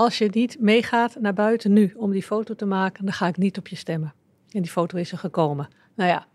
als 0.00 0.18
je 0.18 0.28
niet 0.32 0.60
meegaat 0.60 1.16
naar 1.20 1.34
buiten 1.34 1.72
nu 1.72 1.92
om 1.96 2.10
die 2.10 2.22
foto 2.22 2.54
te 2.54 2.66
maken... 2.66 3.04
dan 3.04 3.14
ga 3.14 3.26
ik 3.26 3.36
niet 3.36 3.58
op 3.58 3.68
je 3.68 3.76
stemmen. 3.76 4.14
En 4.50 4.62
die 4.62 4.70
foto 4.70 4.98
is 4.98 5.12
er 5.12 5.18
gekomen. 5.18 5.68
Nou 5.94 6.10
ja. 6.10 6.26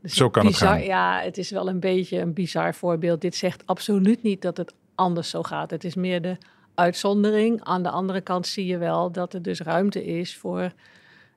dus 0.00 0.14
Zo 0.14 0.30
kan 0.30 0.46
het 0.46 0.56
gaan. 0.56 0.82
Ja, 0.82 1.20
het 1.20 1.38
is 1.38 1.50
wel 1.50 1.68
een 1.68 1.80
beetje 1.80 2.18
een 2.18 2.32
bizar 2.32 2.74
voorbeeld. 2.74 3.20
Dit 3.20 3.34
zegt 3.34 3.66
absoluut 3.66 4.22
niet 4.22 4.42
dat 4.42 4.56
het 4.56 4.74
anders 4.94 5.30
zo 5.30 5.42
gaat. 5.42 5.70
Het 5.70 5.84
is 5.84 5.94
meer 5.94 6.22
de 6.22 6.36
uitzondering. 6.74 7.64
Aan 7.64 7.82
de 7.82 7.90
andere 7.90 8.20
kant 8.20 8.46
zie 8.46 8.66
je 8.66 8.78
wel 8.78 9.12
dat 9.12 9.34
er 9.34 9.42
dus 9.42 9.60
ruimte 9.60 10.04
is 10.04 10.36
voor 10.36 10.72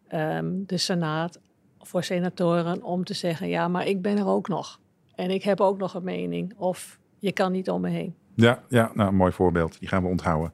ehm, 0.08 0.52
de 0.66 0.78
Senaat... 0.78 1.40
voor 1.80 2.04
senatoren 2.04 2.84
om 2.84 3.04
te 3.04 3.14
zeggen... 3.14 3.48
ja, 3.48 3.68
maar 3.68 3.88
ik 3.88 4.02
ben 4.02 4.18
er 4.18 4.28
ook 4.28 4.48
nog. 4.48 4.80
En 5.16 5.30
ik 5.30 5.44
heb 5.44 5.62
ook 5.62 5.78
nog 5.78 5.94
een 5.94 6.04
mening. 6.04 6.54
Of 6.58 7.00
je 7.20 7.32
kan 7.32 7.52
niet 7.52 7.70
om 7.70 7.82
me 7.82 7.90
heen. 7.90 8.16
Ja, 8.42 8.64
ja 8.70 8.92
nou, 8.94 9.10
een 9.10 9.16
mooi 9.16 9.32
voorbeeld. 9.32 9.80
Die 9.80 9.88
gaan 9.88 10.04
we 10.04 10.10
onthouden. 10.10 10.54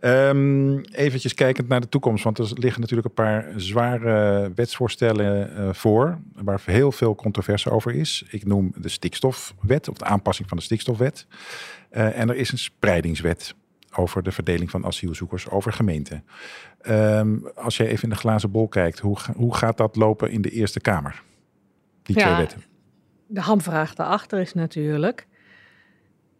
Ehm 0.00 0.78
eventjes 0.78 1.34
kijkend 1.34 1.68
naar 1.68 1.80
de 1.80 1.88
toekomst, 1.88 2.24
want 2.24 2.38
er 2.38 2.50
liggen 2.54 2.80
natuurlijk 2.80 3.08
een 3.08 3.14
paar 3.14 3.52
zware 3.56 4.50
wetsvoorstellen 4.54 5.56
eh, 5.56 5.68
voor, 5.72 6.18
waar 6.34 6.62
heel 6.64 6.92
veel 6.92 7.14
controverse 7.14 7.70
over 7.70 7.94
is. 7.94 8.24
Ik 8.30 8.46
noem 8.46 8.72
de 8.76 8.88
stikstofwet, 8.88 9.88
of 9.88 9.96
de 9.96 10.04
aanpassing 10.04 10.48
van 10.48 10.56
de 10.56 10.62
stikstofwet. 10.62 11.26
Eh, 11.90 12.18
en 12.18 12.28
er 12.28 12.36
is 12.36 12.52
een 12.52 12.58
spreidingswet 12.58 13.54
over 13.94 14.22
de 14.22 14.32
verdeling 14.32 14.70
van 14.70 14.86
asielzoekers 14.86 15.48
over 15.48 15.72
gemeenten. 15.72 16.24
Ehm, 16.80 17.36
als 17.54 17.76
jij 17.76 17.86
even 17.86 18.02
in 18.02 18.10
de 18.10 18.16
glazen 18.16 18.50
bol 18.50 18.68
kijkt, 18.68 18.98
hoe, 18.98 19.16
hoe 19.36 19.54
gaat 19.54 19.76
dat 19.76 19.96
lopen 19.96 20.30
in 20.30 20.42
de 20.42 20.50
Eerste 20.50 20.80
Kamer? 20.80 21.22
Die 22.02 22.18
Ja, 22.18 22.24
twee 22.24 22.36
wetten. 22.36 22.62
De 23.26 23.40
hamvraag 23.40 23.94
daarachter 23.94 24.40
is 24.40 24.54
natuurlijk... 24.54 25.26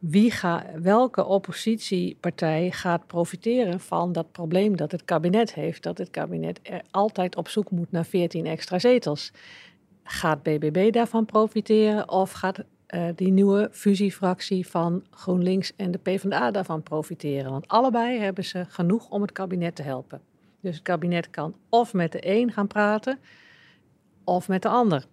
Wie 0.02 0.32
welke 0.80 1.24
oppositiepartij 1.24 2.70
gaat 2.70 3.06
profiteren 3.06 3.80
van 3.80 4.12
dat 4.12 4.32
probleem 4.32 4.76
dat 4.76 4.92
het 4.92 5.04
kabinet 5.04 5.54
heeft? 5.54 5.82
Dat 5.82 5.98
het 5.98 6.10
kabinet 6.10 6.60
er 6.62 6.82
altijd 6.90 7.36
op 7.36 7.48
zoek 7.48 7.70
moet 7.70 7.90
naar 7.90 8.04
14 8.04 8.46
extra 8.46 8.78
zetels. 8.78 9.32
Gaat 10.02 10.42
BBB 10.42 10.92
daarvan 10.92 11.24
profiteren 11.24 12.08
of 12.08 12.32
gaat 12.32 12.64
eh, 12.86 13.04
die 13.14 13.32
nieuwe 13.32 13.68
fusiefractie 13.72 14.66
van 14.66 15.04
GroenLinks 15.10 15.72
en 15.76 15.90
de 15.90 15.98
PvdA 15.98 16.50
daarvan 16.50 16.82
profiteren? 16.82 17.50
Want 17.50 17.68
allebei 17.68 18.18
hebben 18.18 18.44
ze 18.44 18.64
genoeg 18.68 19.08
om 19.08 19.22
het 19.22 19.32
kabinet 19.32 19.74
te 19.74 19.82
helpen. 19.82 20.20
Dus 20.60 20.74
het 20.74 20.84
kabinet 20.84 21.30
kan 21.30 21.54
of 21.68 21.92
met 21.92 22.12
de 22.12 22.30
een 22.30 22.52
gaan 22.52 22.66
praten 22.66 23.18
of 24.24 24.48
met 24.48 24.62
de 24.62 24.68
ander. 24.68 25.04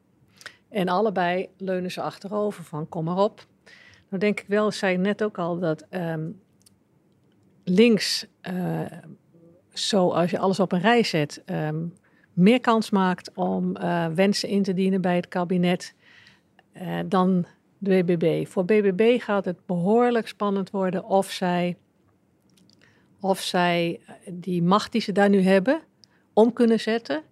En 0.69 0.87
allebei 0.87 1.49
leunen 1.57 1.91
ze 1.91 2.01
achterover 2.01 2.63
van 2.63 2.89
kom 2.89 3.03
maar 3.03 3.17
op. 3.17 3.47
Nou 4.09 4.21
denk 4.21 4.39
ik 4.39 4.47
wel, 4.47 4.71
zei 4.71 4.97
net 4.97 5.23
ook 5.23 5.37
al, 5.37 5.59
dat 5.59 5.85
ehm, 5.89 6.29
links, 7.63 8.25
eh, 8.41 8.81
zo 9.73 10.09
als 10.09 10.31
je 10.31 10.39
alles 10.39 10.59
op 10.59 10.71
een 10.71 10.81
rij 10.81 11.03
zet, 11.03 11.41
ehm, 11.45 11.85
meer 12.33 12.59
kans 12.59 12.89
maakt 12.89 13.31
om 13.33 13.75
eh, 13.75 14.07
wensen 14.07 14.49
in 14.49 14.63
te 14.63 14.73
dienen 14.73 15.01
bij 15.01 15.15
het 15.15 15.27
kabinet 15.27 15.95
eh, 16.71 16.99
dan 17.05 17.45
de 17.77 18.03
BBB. 18.03 18.47
Voor 18.47 18.65
BBB 18.65 19.21
gaat 19.21 19.45
het 19.45 19.65
behoorlijk 19.65 20.27
spannend 20.27 20.69
worden 20.69 21.03
of 21.03 21.31
zij, 21.31 21.77
of 23.19 23.39
zij 23.39 23.99
die 24.31 24.63
macht 24.63 24.91
die 24.91 25.01
ze 25.01 25.11
daar 25.11 25.29
nu 25.29 25.41
hebben 25.41 25.81
om 26.33 26.53
kunnen 26.53 26.79
zetten 26.79 27.23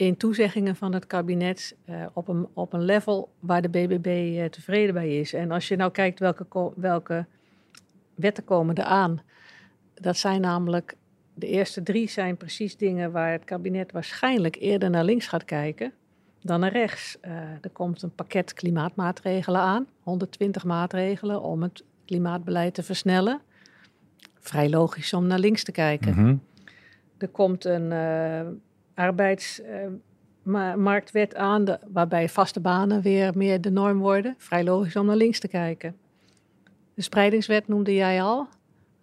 in 0.00 0.16
toezeggingen 0.16 0.76
van 0.76 0.92
het 0.94 1.06
kabinet 1.06 1.76
eh, 1.84 2.06
op, 2.12 2.28
een, 2.28 2.48
op 2.52 2.72
een 2.72 2.82
level 2.82 3.32
waar 3.40 3.62
de 3.62 3.68
BBB 3.68 4.06
eh, 4.06 4.44
tevreden 4.44 4.94
bij 4.94 5.18
is. 5.18 5.32
En 5.32 5.50
als 5.50 5.68
je 5.68 5.76
nou 5.76 5.90
kijkt 5.90 6.18
welke, 6.18 6.72
welke 6.76 7.26
wetten 8.14 8.44
komen 8.44 8.74
er 8.74 8.84
aan, 8.84 9.20
dat 9.94 10.16
zijn 10.16 10.40
namelijk 10.40 10.96
de 11.34 11.46
eerste 11.46 11.82
drie 11.82 12.08
zijn 12.08 12.36
precies 12.36 12.76
dingen 12.76 13.12
waar 13.12 13.32
het 13.32 13.44
kabinet 13.44 13.92
waarschijnlijk 13.92 14.56
eerder 14.56 14.90
naar 14.90 15.04
links 15.04 15.26
gaat 15.26 15.44
kijken 15.44 15.92
dan 16.42 16.60
naar 16.60 16.72
rechts. 16.72 17.20
Eh, 17.20 17.32
er 17.60 17.70
komt 17.72 18.02
een 18.02 18.14
pakket 18.14 18.52
klimaatmaatregelen 18.52 19.60
aan, 19.60 19.86
120 20.00 20.64
maatregelen 20.64 21.42
om 21.42 21.62
het 21.62 21.84
klimaatbeleid 22.04 22.74
te 22.74 22.82
versnellen. 22.82 23.40
Vrij 24.38 24.70
logisch 24.70 25.12
om 25.12 25.26
naar 25.26 25.38
links 25.38 25.64
te 25.64 25.72
kijken. 25.72 26.10
Mhm. 26.14 26.36
Er 27.18 27.28
komt 27.28 27.64
een 27.64 27.92
arbeidsmarktwet 29.00 31.34
aan, 31.34 31.64
de- 31.64 31.78
waarbij 31.92 32.28
vaste 32.28 32.60
banen 32.60 33.02
weer 33.02 33.32
meer 33.34 33.60
de 33.60 33.70
norm 33.70 33.98
worden. 33.98 34.34
Vrij 34.38 34.64
logisch 34.64 34.96
om 34.96 35.06
naar 35.06 35.16
links 35.16 35.38
te 35.38 35.48
kijken. 35.48 35.96
De 36.94 37.02
spreidingswet 37.02 37.68
noemde 37.68 37.94
jij 37.94 38.22
al. 38.22 38.48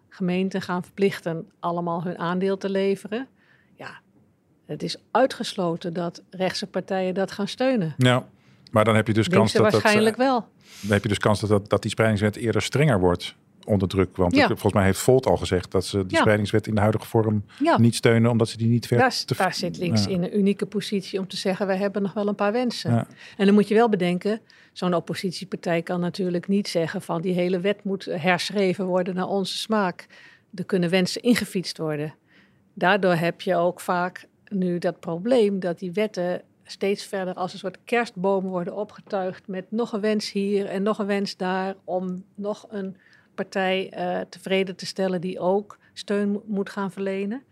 Gemeenten 0.09 0.61
gaan 0.61 0.83
verplichten 0.83 1.51
allemaal 1.59 2.03
hun 2.03 2.17
aandeel 2.17 2.57
te 2.57 2.69
leveren. 2.69 3.27
Ja, 3.75 3.99
het 4.65 4.83
is 4.83 4.97
uitgesloten 5.11 5.93
dat 5.93 6.23
rechtse 6.29 6.67
partijen 6.67 7.13
dat 7.13 7.31
gaan 7.31 7.47
steunen. 7.47 7.93
Ja, 7.97 8.27
maar 8.71 8.85
dan 8.85 8.95
heb 8.95 9.07
je 9.07 9.13
dus 9.13 9.27
kans 9.27 9.37
Linkse 9.37 9.57
dat 9.57 9.71
dat, 9.71 9.81
waarschijnlijk 9.81 10.17
eh, 10.17 10.25
wel. 10.25 10.47
Dan 10.81 10.91
heb 10.91 11.03
je 11.03 11.09
dus 11.09 11.17
kans 11.17 11.39
dat, 11.39 11.49
dat, 11.49 11.69
dat 11.69 11.81
die 11.81 11.91
spreidingswet 11.91 12.35
eerder 12.35 12.61
strenger 12.61 12.99
wordt 12.99 13.35
onder 13.67 13.87
druk. 13.87 14.17
Want 14.17 14.35
Ja. 14.35 14.47
volgens 14.47 14.73
mij 14.73 14.83
heeft 14.83 14.99
Volt 14.99 15.25
al 15.25 15.37
gezegd 15.37 15.71
dat 15.71 15.85
ze 15.85 15.97
die 16.05 16.11
Ja. 16.15 16.19
spreidingswet 16.19 16.67
in 16.67 16.75
de 16.75 16.81
huidige 16.81 17.05
vorm 17.05 17.43
Ja. 17.59 17.77
niet 17.79 17.95
steunen, 17.95 18.31
omdat 18.31 18.49
ze 18.49 18.57
die 18.57 18.67
niet 18.67 18.87
ver 18.87 18.97
Daar, 18.97 19.23
te- 19.25 19.35
daar 19.35 19.53
zit 19.53 19.77
links 19.77 20.07
in 20.07 20.23
een 20.23 20.37
unieke 20.37 20.65
positie 20.65 21.19
om 21.19 21.27
te 21.27 21.37
zeggen: 21.37 21.67
we 21.67 21.75
hebben 21.75 22.01
nog 22.01 22.13
wel 22.13 22.27
een 22.27 22.35
paar 22.35 22.51
wensen. 22.51 23.07
En 23.37 23.45
dan 23.45 23.53
moet 23.53 23.67
je 23.67 23.73
wel 23.75 23.89
bedenken: 23.89 24.41
zo'n 24.73 24.93
oppositiepartij 24.93 25.81
kan 25.81 25.99
natuurlijk 25.99 26.47
niet 26.47 26.67
zeggen 26.67 27.01
van 27.01 27.21
die 27.21 27.33
hele 27.33 27.59
wet 27.59 27.83
moet 27.83 28.05
herschreven 28.05 28.85
worden 28.85 29.15
naar 29.15 29.27
onze 29.27 29.57
smaak. 29.57 30.07
Er 30.55 30.65
kunnen 30.65 30.89
wensen 30.89 31.21
ingefietst 31.21 31.77
worden. 31.77 32.13
Daardoor 32.73 33.13
heb 33.13 33.41
je 33.41 33.55
ook 33.55 33.79
vaak 33.79 34.25
nu 34.49 34.77
dat 34.79 34.99
probleem 34.99 35.59
dat 35.59 35.79
die 35.79 35.91
wetten 35.91 36.41
steeds 36.63 37.03
verder 37.03 37.33
als 37.33 37.53
een 37.53 37.59
soort 37.59 37.77
kerstboom 37.85 38.43
worden 38.45 38.75
opgetuigd 38.75 39.47
met 39.47 39.65
nog 39.71 39.93
een 39.93 39.99
wens 40.01 40.31
hier 40.31 40.65
en 40.65 40.83
nog 40.83 40.99
een 40.99 41.05
wens 41.05 41.37
daar 41.37 41.75
om 41.83 42.23
nog 42.35 42.65
een 42.69 42.97
partij 43.37 43.93
uh, 43.97 44.19
tevreden 44.29 44.75
te 44.75 44.85
stellen 44.85 45.21
die 45.21 45.39
ook 45.39 45.77
steun 45.93 46.41
moet 46.45 46.69
gaan 46.69 46.91
verlenen. 46.91 47.43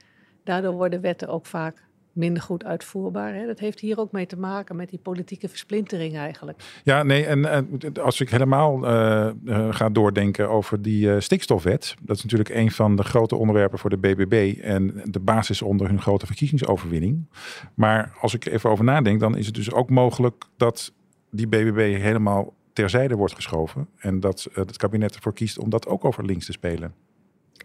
Daardoor 0.43 0.73
worden 0.73 1.01
wetten 1.01 1.27
ook 1.27 1.45
vaak 1.45 1.83
minder 2.11 2.43
goed 2.43 2.63
uitvoerbaar. 2.63 3.33
Hè? 3.33 3.45
Dat 3.45 3.59
heeft 3.59 3.79
hier 3.79 3.99
ook 3.99 4.11
mee 4.11 4.25
te 4.25 4.37
maken 4.37 4.75
met 4.75 4.89
die 4.89 4.99
politieke 4.99 5.49
versplintering 5.49 6.17
eigenlijk. 6.17 6.63
Ja, 6.83 7.03
nee, 7.03 7.25
en, 7.25 7.67
als 8.01 8.21
ik 8.21 8.29
helemaal 8.29 8.83
uh, 8.83 9.29
uh, 9.45 9.73
ga 9.73 9.89
doordenken 9.89 10.49
over 10.49 10.81
die 10.81 11.19
stikstofwet, 11.19 11.95
dat 12.01 12.15
is 12.15 12.23
natuurlijk 12.23 12.49
een 12.49 12.71
van 12.71 12.95
de 12.95 13.03
grote 13.03 13.35
onderwerpen 13.35 13.79
voor 13.79 13.89
de 13.89 13.97
BBB 13.97 14.59
en 14.61 15.01
de 15.03 15.19
basis 15.19 15.61
onder 15.61 15.87
hun 15.87 16.01
grote 16.01 16.25
verkiezingsoverwinning. 16.25 17.29
Maar 17.73 18.13
als 18.19 18.33
ik 18.33 18.45
even 18.45 18.69
over 18.69 18.85
nadenk, 18.85 19.19
dan 19.19 19.37
is 19.37 19.45
het 19.45 19.55
dus 19.55 19.71
ook 19.71 19.89
mogelijk 19.89 20.43
dat 20.57 20.93
die 21.31 21.47
BBB 21.47 21.97
helemaal 22.01 22.53
terzijde 22.75 23.15
wordt 23.15 23.35
geschoven 23.35 23.87
en 23.97 24.19
dat 24.19 24.47
het 24.53 24.77
kabinet 24.77 25.15
ervoor 25.15 25.33
kiest 25.33 25.57
om 25.57 25.69
dat 25.69 25.87
ook 25.87 26.05
over 26.05 26.25
links 26.25 26.45
te 26.45 26.51
spelen. 26.51 26.93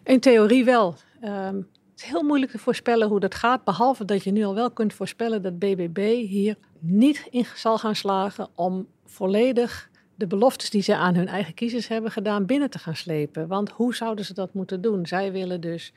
In 0.04 0.20
theorie 0.20 0.64
wel. 0.64 0.94
Um, 1.24 1.68
het 1.90 2.02
is 2.02 2.04
heel 2.04 2.22
moeilijk 2.22 2.52
te 2.52 2.58
voorspellen 2.58 3.08
hoe 3.08 3.20
dat 3.20 3.34
gaat, 3.34 3.64
behalve 3.64 4.04
dat 4.04 4.24
je 4.24 4.30
nu 4.32 4.44
al 4.44 4.54
wel 4.54 4.70
kunt 4.70 4.94
voorspellen 4.94 5.42
dat 5.42 5.58
BBB 5.58 6.26
hier 6.26 6.56
niet 6.78 7.26
in 7.30 7.46
zal 7.54 7.78
gaan 7.78 7.94
slagen 7.94 8.48
om 8.54 8.86
volledig 9.04 9.90
de 10.14 10.26
beloftes 10.26 10.70
die 10.70 10.82
ze 10.82 10.96
aan 10.96 11.14
hun 11.14 11.28
eigen 11.28 11.54
kiezers 11.54 11.88
hebben 11.88 12.10
gedaan 12.10 12.46
binnen 12.46 12.70
te 12.70 12.78
gaan 12.78 12.96
slepen. 12.96 13.48
Want 13.48 13.70
hoe 13.70 13.94
zouden 13.94 14.24
ze 14.24 14.34
dat 14.34 14.54
moeten 14.54 14.80
doen? 14.80 15.06
Zij 15.06 15.32
willen 15.32 15.60
dus 15.60 15.92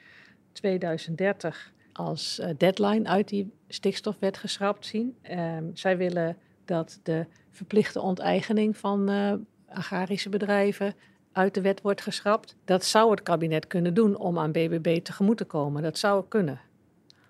2030 0.52 1.72
als 1.94 2.40
eh, 2.40 2.50
deadline 2.58 3.10
uit 3.10 3.28
die 3.28 3.52
stikstofwet 3.68 4.38
geschrapt 4.38 4.86
zien. 4.86 5.16
Um, 5.32 5.72
zij 5.74 5.98
willen 5.98 6.38
dat 6.66 7.00
de 7.04 7.26
verplichte 7.50 8.02
onteigening 8.02 8.78
van 8.78 9.10
uh, 9.10 9.34
agrarische 9.68 10.30
bedrijven 10.30 10.94
uit 11.32 11.54
de 11.54 11.62
wet 11.62 11.82
wordt 11.82 12.02
geschrapt. 12.02 12.56
Dat 12.66 12.86
zou 12.86 13.12
het 13.12 13.24
kabinet 13.24 13.68
kunnen 13.68 13.94
doen 13.94 14.18
om 14.18 14.40
aan 14.40 14.52
BBB 14.52 15.00
tegemoet 15.02 15.38
te 15.38 15.46
komen. 15.46 15.82
Dat 15.82 15.98
zou 15.98 16.26
kunnen. 16.28 16.60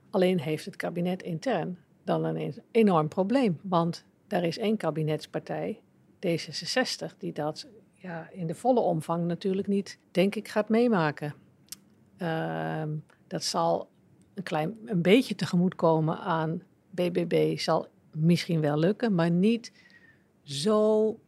Alleen 0.09 0.39
heeft 0.39 0.65
het 0.65 0.75
kabinet 0.75 1.23
intern 1.23 1.77
dan 2.03 2.23
een 2.23 2.61
enorm 2.71 3.07
probleem. 3.07 3.59
Want 3.61 4.05
er 4.27 4.43
is 4.43 4.57
één 4.57 4.77
kabinetspartij, 4.77 5.81
D66, 6.27 7.17
die 7.17 7.33
dat 7.33 7.67
ja, 7.93 8.29
in 8.31 8.47
de 8.47 8.55
volle 8.55 8.79
omvang 8.79 9.25
natuurlijk 9.25 9.67
niet, 9.67 9.99
denk 10.11 10.35
ik, 10.35 10.47
gaat 10.47 10.69
meemaken. 10.69 11.33
Uh, 12.17 12.83
dat 13.27 13.43
zal 13.43 13.89
een, 14.33 14.43
klein, 14.43 14.77
een 14.85 15.01
beetje 15.01 15.35
tegemoetkomen 15.35 16.17
aan 16.19 16.61
BBB, 16.89 17.57
zal 17.57 17.87
misschien 18.13 18.61
wel 18.61 18.77
lukken, 18.77 19.15
maar 19.15 19.31
niet 19.31 19.71
zo 20.43 21.19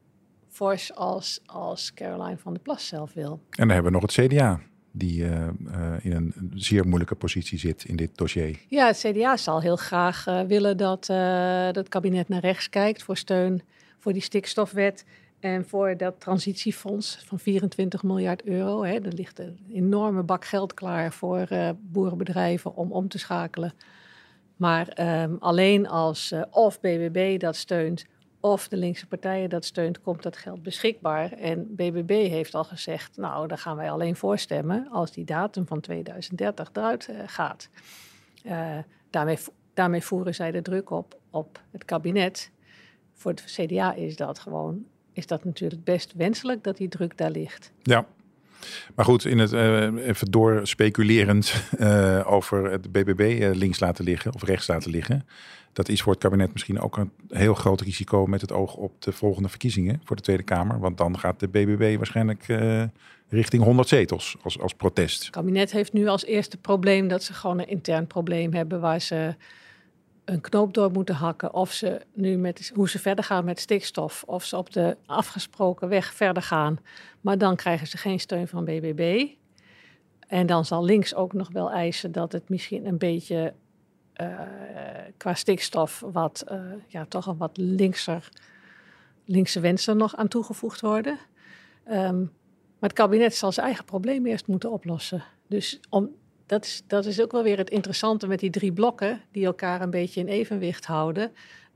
fors 0.50 0.96
als, 0.96 1.42
als 1.46 1.94
Caroline 1.94 2.38
van 2.38 2.54
der 2.54 2.62
Plas 2.62 2.88
zelf 2.88 3.14
wil. 3.14 3.32
En 3.32 3.40
dan 3.50 3.70
hebben 3.70 3.92
we 3.92 4.00
nog 4.00 4.16
het 4.16 4.28
CDA, 4.28 4.60
die 4.92 5.24
uh, 5.24 5.48
uh, 5.68 5.94
in 6.02 6.12
een 6.12 6.52
zeer 6.54 6.88
moeilijke 6.88 7.16
positie 7.16 7.60
zit 7.60 7.86
in 7.86 7.96
dit 7.96 8.18
dossier. 8.18 8.60
Ja, 8.68 8.88
het 8.88 8.98
CDA 8.98 9.38
zal 9.38 9.62
heel 9.62 9.76
graag 9.76 10.28
uh, 10.28 10.42
willen 10.42 10.78
dat 10.78 11.08
het 11.76 11.90
kabinet 11.90 12.30
naar 12.30 12.42
rechts 12.42 12.70
kijkt 12.70 13.04
voor 13.04 13.18
steun 13.18 13.62
voor 14.00 14.14
die 14.14 14.22
stikstofwet. 14.22 15.06
En 15.40 15.66
voor 15.66 15.98
dat 15.98 16.20
transitiefonds 16.20 17.20
van 17.26 17.40
24 17.40 18.04
miljard 18.04 18.44
euro. 18.44 18.84
Hè, 18.84 18.94
er 18.94 19.14
ligt 19.14 19.40
een 19.40 19.60
enorme 19.74 20.24
bak 20.24 20.46
geld 20.46 20.74
klaar 20.74 21.14
voor 21.14 21.48
boerenbedrijven 21.82 22.76
om 22.76 22.92
om 22.92 23.08
te 23.08 23.18
schakelen. 23.18 23.74
Maar 24.56 25.20
um, 25.22 25.38
alleen 25.40 25.88
als 25.88 26.34
of 26.52 26.80
BBB 26.80 27.40
dat 27.40 27.56
steunt 27.56 28.06
of 28.40 28.68
de 28.68 28.78
linkse 28.78 29.08
partijen 29.08 29.50
dat 29.50 29.66
steunt, 29.66 30.02
komt 30.02 30.24
dat 30.24 30.38
geld 30.38 30.64
beschikbaar. 30.64 31.32
En 31.32 31.76
BBB 31.76 32.10
heeft 32.10 32.56
al 32.56 32.64
gezegd, 32.64 33.18
nou, 33.18 33.48
daar 33.48 33.58
gaan 33.58 33.76
wij 33.76 33.92
alleen 33.92 34.16
voor 34.16 34.38
stemmen 34.38 34.88
als 34.92 35.12
die 35.12 35.26
datum 35.26 35.68
van 35.68 35.80
2030 35.80 36.70
eruit 36.74 37.08
uh, 37.10 37.18
gaat. 37.26 37.70
Uh, 38.44 38.78
daarmee, 39.10 39.38
daarmee 39.74 40.02
voeren 40.02 40.36
zij 40.36 40.52
de 40.52 40.62
druk 40.62 40.90
op 40.90 41.20
op 41.30 41.62
het 41.72 41.86
kabinet. 41.86 42.52
Voor 43.14 43.32
het 43.32 43.44
CDA 43.44 43.94
is 43.94 44.16
dat 44.16 44.40
gewoon, 44.40 44.86
is 45.14 45.28
dat 45.28 45.44
natuurlijk 45.44 45.84
best 45.84 46.14
wenselijk 46.14 46.64
dat 46.64 46.78
die 46.78 46.88
druk 46.88 47.18
daar 47.18 47.32
ligt. 47.32 47.72
Ja, 47.82 48.06
maar 48.96 49.06
goed, 49.06 49.26
in 49.26 49.40
het, 49.40 49.54
uh, 49.54 50.08
even 50.08 50.32
door 50.32 50.68
speculerend 50.68 51.54
uh, 51.80 52.22
over 52.36 52.72
het 52.72 52.92
BBB 52.92 53.40
uh, 53.40 53.56
links 53.56 53.80
laten 53.80 54.06
liggen 54.06 54.34
of 54.34 54.44
rechts 54.44 54.68
laten 54.68 54.92
liggen. 54.92 55.26
Dat 55.74 55.90
is 55.90 56.02
voor 56.02 56.12
het 56.12 56.22
kabinet 56.22 56.52
misschien 56.54 56.80
ook 56.80 56.98
een 56.98 57.12
heel 57.30 57.54
groot 57.54 57.82
risico 57.82 58.26
met 58.26 58.42
het 58.42 58.52
oog 58.52 58.76
op 58.76 59.02
de 59.02 59.12
volgende 59.12 59.50
verkiezingen 59.50 60.02
voor 60.04 60.16
de 60.16 60.22
Tweede 60.22 60.44
Kamer. 60.44 60.80
Want 60.80 60.98
dan 60.98 61.20
gaat 61.20 61.40
de 61.40 61.48
BBB 61.48 61.98
waarschijnlijk 61.98 62.46
richting 63.30 63.64
100 63.64 63.88
zetels 63.88 64.36
als, 64.42 64.60
als 64.60 64.74
protest. 64.74 65.20
Het 65.20 65.30
kabinet 65.30 65.72
heeft 65.72 65.94
nu 65.94 66.08
als 66.08 66.26
eerste 66.26 66.58
probleem 66.58 67.08
dat 67.08 67.24
ze 67.24 67.34
gewoon 67.34 67.60
een 67.60 67.68
intern 67.68 68.08
probleem 68.08 68.54
hebben 68.54 68.80
waar 68.80 69.02
ze 69.02 69.36
een 70.26 70.42
knoop 70.42 70.74
door 70.74 70.92
moeten 70.92 71.16
hakken. 71.16 71.54
Of 71.54 71.72
ze 71.72 72.02
nu 72.14 72.38
met 72.38 72.72
hoe 72.74 72.90
ze 72.90 73.00
verder 73.00 73.24
gaan 73.24 73.46
met 73.46 73.60
stikstof. 73.60 74.24
Of 74.24 74.44
ze 74.44 74.58
op 74.58 74.74
de 74.74 74.98
afgesproken 75.06 75.90
weg 75.90 76.14
verder 76.14 76.44
gaan. 76.44 76.80
Maar 77.22 77.38
dan 77.38 77.56
krijgen 77.56 77.88
ze 77.88 77.98
geen 77.98 78.20
steun 78.20 78.48
van 78.48 78.66
BBB. 78.66 79.28
En 80.28 80.46
dan 80.46 80.66
zal 80.66 80.84
links 80.84 81.16
ook 81.16 81.34
nog 81.34 81.52
wel 81.52 81.72
eisen 81.72 82.12
dat 82.12 82.32
het 82.32 82.50
misschien 82.50 82.86
een 82.86 82.98
beetje 82.98 83.54
uh, 84.22 84.40
qua 85.18 85.34
stikstof 85.34 86.04
wat, 86.12 86.44
uh, 86.52 86.60
ja, 86.88 87.06
toch 87.06 87.26
een 87.26 87.38
wat 87.38 87.58
linkser, 87.58 88.30
linkse 89.26 89.60
wensen 89.60 89.98
nog 89.98 90.16
aan 90.16 90.28
toegevoegd 90.28 90.82
worden. 90.82 91.18
Um, 91.92 92.32
maar 92.80 92.90
het 92.90 93.00
kabinet 93.00 93.36
zal 93.36 93.52
zijn 93.52 93.66
eigen 93.66 93.86
probleem 93.86 94.26
eerst 94.26 94.48
moeten 94.48 94.72
oplossen. 94.72 95.24
Dus 95.48 95.80
om, 95.90 96.16
dat, 96.46 96.66
is, 96.66 96.84
dat 96.88 97.06
is 97.06 97.22
ook 97.22 97.32
wel 97.32 97.44
weer 97.44 97.58
het 97.58 97.70
interessante 97.70 98.28
met 98.28 98.40
die 98.40 98.50
drie 98.50 98.74
blokken 98.74 99.22
die 99.32 99.46
elkaar 99.46 99.82
een 99.82 99.90
beetje 99.90 100.20
in 100.20 100.28
evenwicht 100.28 100.86
houden. 100.86 101.32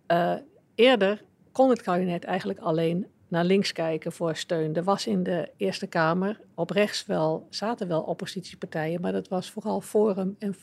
Uh, 0.08 0.36
eerder 0.76 1.24
kon 1.52 1.70
het 1.70 1.82
kabinet 1.82 2.24
eigenlijk 2.24 2.60
alleen 2.60 3.08
naar 3.28 3.46
links 3.46 3.72
kijken 3.72 4.12
voor 4.12 4.36
steun. 4.36 4.76
Er 4.76 4.84
was 4.84 5.08
in 5.08 5.24
de 5.24 5.52
Eerste 5.58 5.88
Kamer 5.88 6.40
op 6.56 6.70
rechts 6.70 7.06
wel, 7.06 7.48
zaten 7.50 7.88
wel 7.88 8.02
oppositiepartijen, 8.02 9.02
maar 9.02 9.12
dat 9.12 9.28
was 9.28 9.52
vooral 9.52 9.82
Forum 9.82 10.36
en 10.40 10.56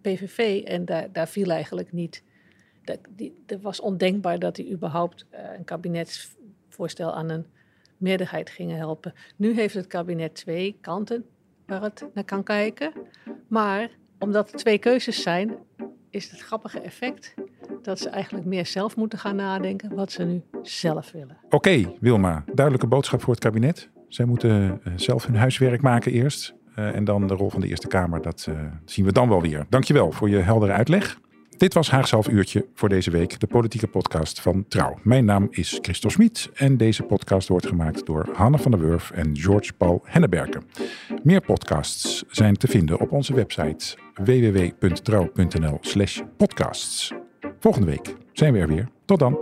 PVV. 0.00 0.62
En 0.64 0.84
daar, 0.84 1.12
daar 1.12 1.28
viel 1.28 1.50
eigenlijk 1.50 1.92
niet. 1.92 2.22
Dat, 2.84 3.60
was 3.60 3.80
ondenkbaar 3.80 4.38
dat 4.38 4.56
die 4.56 4.70
überhaupt 4.72 5.26
uh, 5.30 5.40
een 5.58 5.64
kabinetsvoorstel 5.64 7.14
aan 7.14 7.28
een 7.28 7.46
meerderheid 7.96 8.50
gingen 8.50 8.76
helpen. 8.76 9.14
Nu 9.36 9.54
heeft 9.54 9.74
het 9.74 9.86
kabinet 9.86 10.34
twee 10.34 10.78
kanten 10.80 11.24
waar 11.68 11.82
het 11.82 12.06
naar 12.14 12.24
kan 12.24 12.42
kijken. 12.42 12.92
Maar 13.48 13.90
omdat 14.18 14.52
er 14.52 14.58
twee 14.58 14.78
keuzes 14.78 15.22
zijn, 15.22 15.56
is 16.10 16.30
het 16.30 16.40
grappige 16.40 16.80
effect 16.80 17.34
dat 17.82 17.98
ze 17.98 18.08
eigenlijk 18.08 18.46
meer 18.46 18.66
zelf 18.66 18.96
moeten 18.96 19.18
gaan 19.18 19.36
nadenken 19.36 19.94
wat 19.94 20.12
ze 20.12 20.24
nu 20.24 20.42
zelf 20.62 21.12
willen. 21.12 21.36
Oké, 21.50 21.94
Wilma, 22.00 22.44
duidelijke 22.52 22.86
boodschap 22.86 23.20
voor 23.22 23.34
het 23.34 23.42
kabinet. 23.42 23.88
Zij 24.08 24.24
moeten 24.24 24.80
uh, 24.84 24.92
zelf 24.96 25.26
hun 25.26 25.36
huiswerk 25.36 25.82
maken 25.82 26.12
eerst. 26.12 26.54
Uh, 26.78 26.94
en 26.94 27.04
dan 27.04 27.26
de 27.26 27.34
rol 27.34 27.50
van 27.50 27.60
de 27.60 27.68
Eerste 27.68 27.86
Kamer, 27.86 28.22
dat 28.22 28.46
uh, 28.48 28.58
zien 28.84 29.04
we 29.04 29.12
dan 29.12 29.28
wel 29.28 29.40
weer. 29.40 29.66
Dankjewel 29.68 30.12
voor 30.12 30.28
je 30.28 30.36
heldere 30.36 30.72
uitleg. 30.72 31.20
Dit 31.58 31.74
was 31.74 31.90
Haags 31.90 32.10
half 32.10 32.28
uurtje 32.28 32.66
voor 32.74 32.88
deze 32.88 33.10
week, 33.10 33.40
de 33.40 33.46
politieke 33.46 33.86
podcast 33.86 34.40
van 34.40 34.68
Trouw. 34.68 34.98
Mijn 35.02 35.24
naam 35.24 35.48
is 35.50 35.78
Christel 35.82 36.10
Smit 36.10 36.50
en 36.54 36.76
deze 36.76 37.02
podcast 37.02 37.48
wordt 37.48 37.66
gemaakt 37.66 38.06
door 38.06 38.28
Hanne 38.32 38.58
van 38.58 38.70
der 38.70 38.80
Wurf 38.80 39.10
en 39.10 39.36
George 39.36 39.72
Paul 39.72 40.00
Henneberken. 40.04 40.62
Meer 41.22 41.40
podcasts 41.40 42.24
zijn 42.30 42.56
te 42.56 42.66
vinden 42.66 43.00
op 43.00 43.12
onze 43.12 43.34
website 43.34 43.96
www.trouw.nl 44.14 45.78
slash 45.80 46.20
podcasts. 46.36 47.12
Volgende 47.58 47.86
week 47.86 48.14
zijn 48.32 48.52
we 48.52 48.58
er 48.58 48.68
weer. 48.68 48.88
Tot 49.04 49.18
dan. 49.18 49.38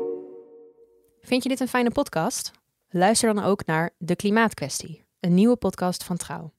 Vind 1.21 1.43
je 1.43 1.49
dit 1.49 1.61
een 1.61 1.69
fijne 1.69 1.91
podcast? 1.91 2.51
Luister 2.89 3.35
dan 3.35 3.45
ook 3.45 3.67
naar 3.67 3.91
De 3.99 4.17
Klimaatkwestie, 4.17 5.05
een 5.21 5.35
nieuwe 5.35 5.57
podcast 5.57 6.05
van 6.05 6.17
Trouw. 6.17 6.53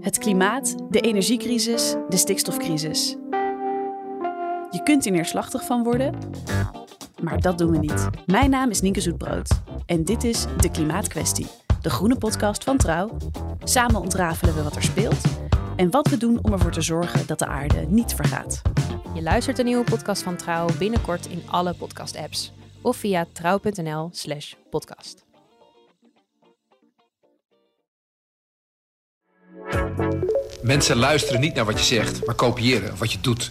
Het 0.00 0.18
klimaat, 0.18 0.74
de 0.90 1.00
energiecrisis, 1.00 1.94
de 2.08 2.16
stikstofcrisis. 2.16 3.16
Je 4.70 4.82
kunt 4.82 5.04
hier 5.04 5.12
neerslachtig 5.12 5.64
van 5.64 5.82
worden, 5.82 6.14
maar 7.22 7.40
dat 7.40 7.58
doen 7.58 7.70
we 7.70 7.78
niet. 7.78 8.08
Mijn 8.26 8.50
naam 8.50 8.70
is 8.70 8.80
Nienke 8.80 9.00
Zoetbrood 9.00 9.50
en 9.86 10.04
dit 10.04 10.24
is 10.24 10.46
De 10.60 10.70
Klimaatkwestie, 10.70 11.46
de 11.80 11.90
groene 11.90 12.16
podcast 12.16 12.64
van 12.64 12.76
Trouw. 12.76 13.16
Samen 13.64 14.00
ontrafelen 14.00 14.54
we 14.54 14.62
wat 14.62 14.76
er 14.76 14.82
speelt 14.82 15.24
en 15.76 15.90
wat 15.90 16.08
we 16.08 16.16
doen 16.16 16.38
om 16.42 16.52
ervoor 16.52 16.70
te 16.70 16.80
zorgen 16.80 17.26
dat 17.26 17.38
de 17.38 17.46
aarde 17.46 17.86
niet 17.88 18.14
vergaat. 18.14 18.62
Je 19.14 19.22
luistert 19.22 19.56
de 19.56 19.62
nieuwe 19.62 19.84
podcast 19.84 20.22
van 20.22 20.36
Trouw 20.36 20.66
binnenkort 20.78 21.26
in 21.26 21.42
alle 21.50 21.74
podcast-apps 21.74 22.52
of 22.82 22.96
via 22.96 23.26
trouw.nl/slash 23.32 24.54
podcast. 24.70 25.24
Mensen 30.62 30.96
luisteren 30.96 31.40
niet 31.40 31.54
naar 31.54 31.64
wat 31.64 31.78
je 31.78 31.84
zegt, 31.84 32.26
maar 32.26 32.34
kopiëren 32.34 32.98
wat 32.98 33.12
je 33.12 33.20
doet. 33.20 33.50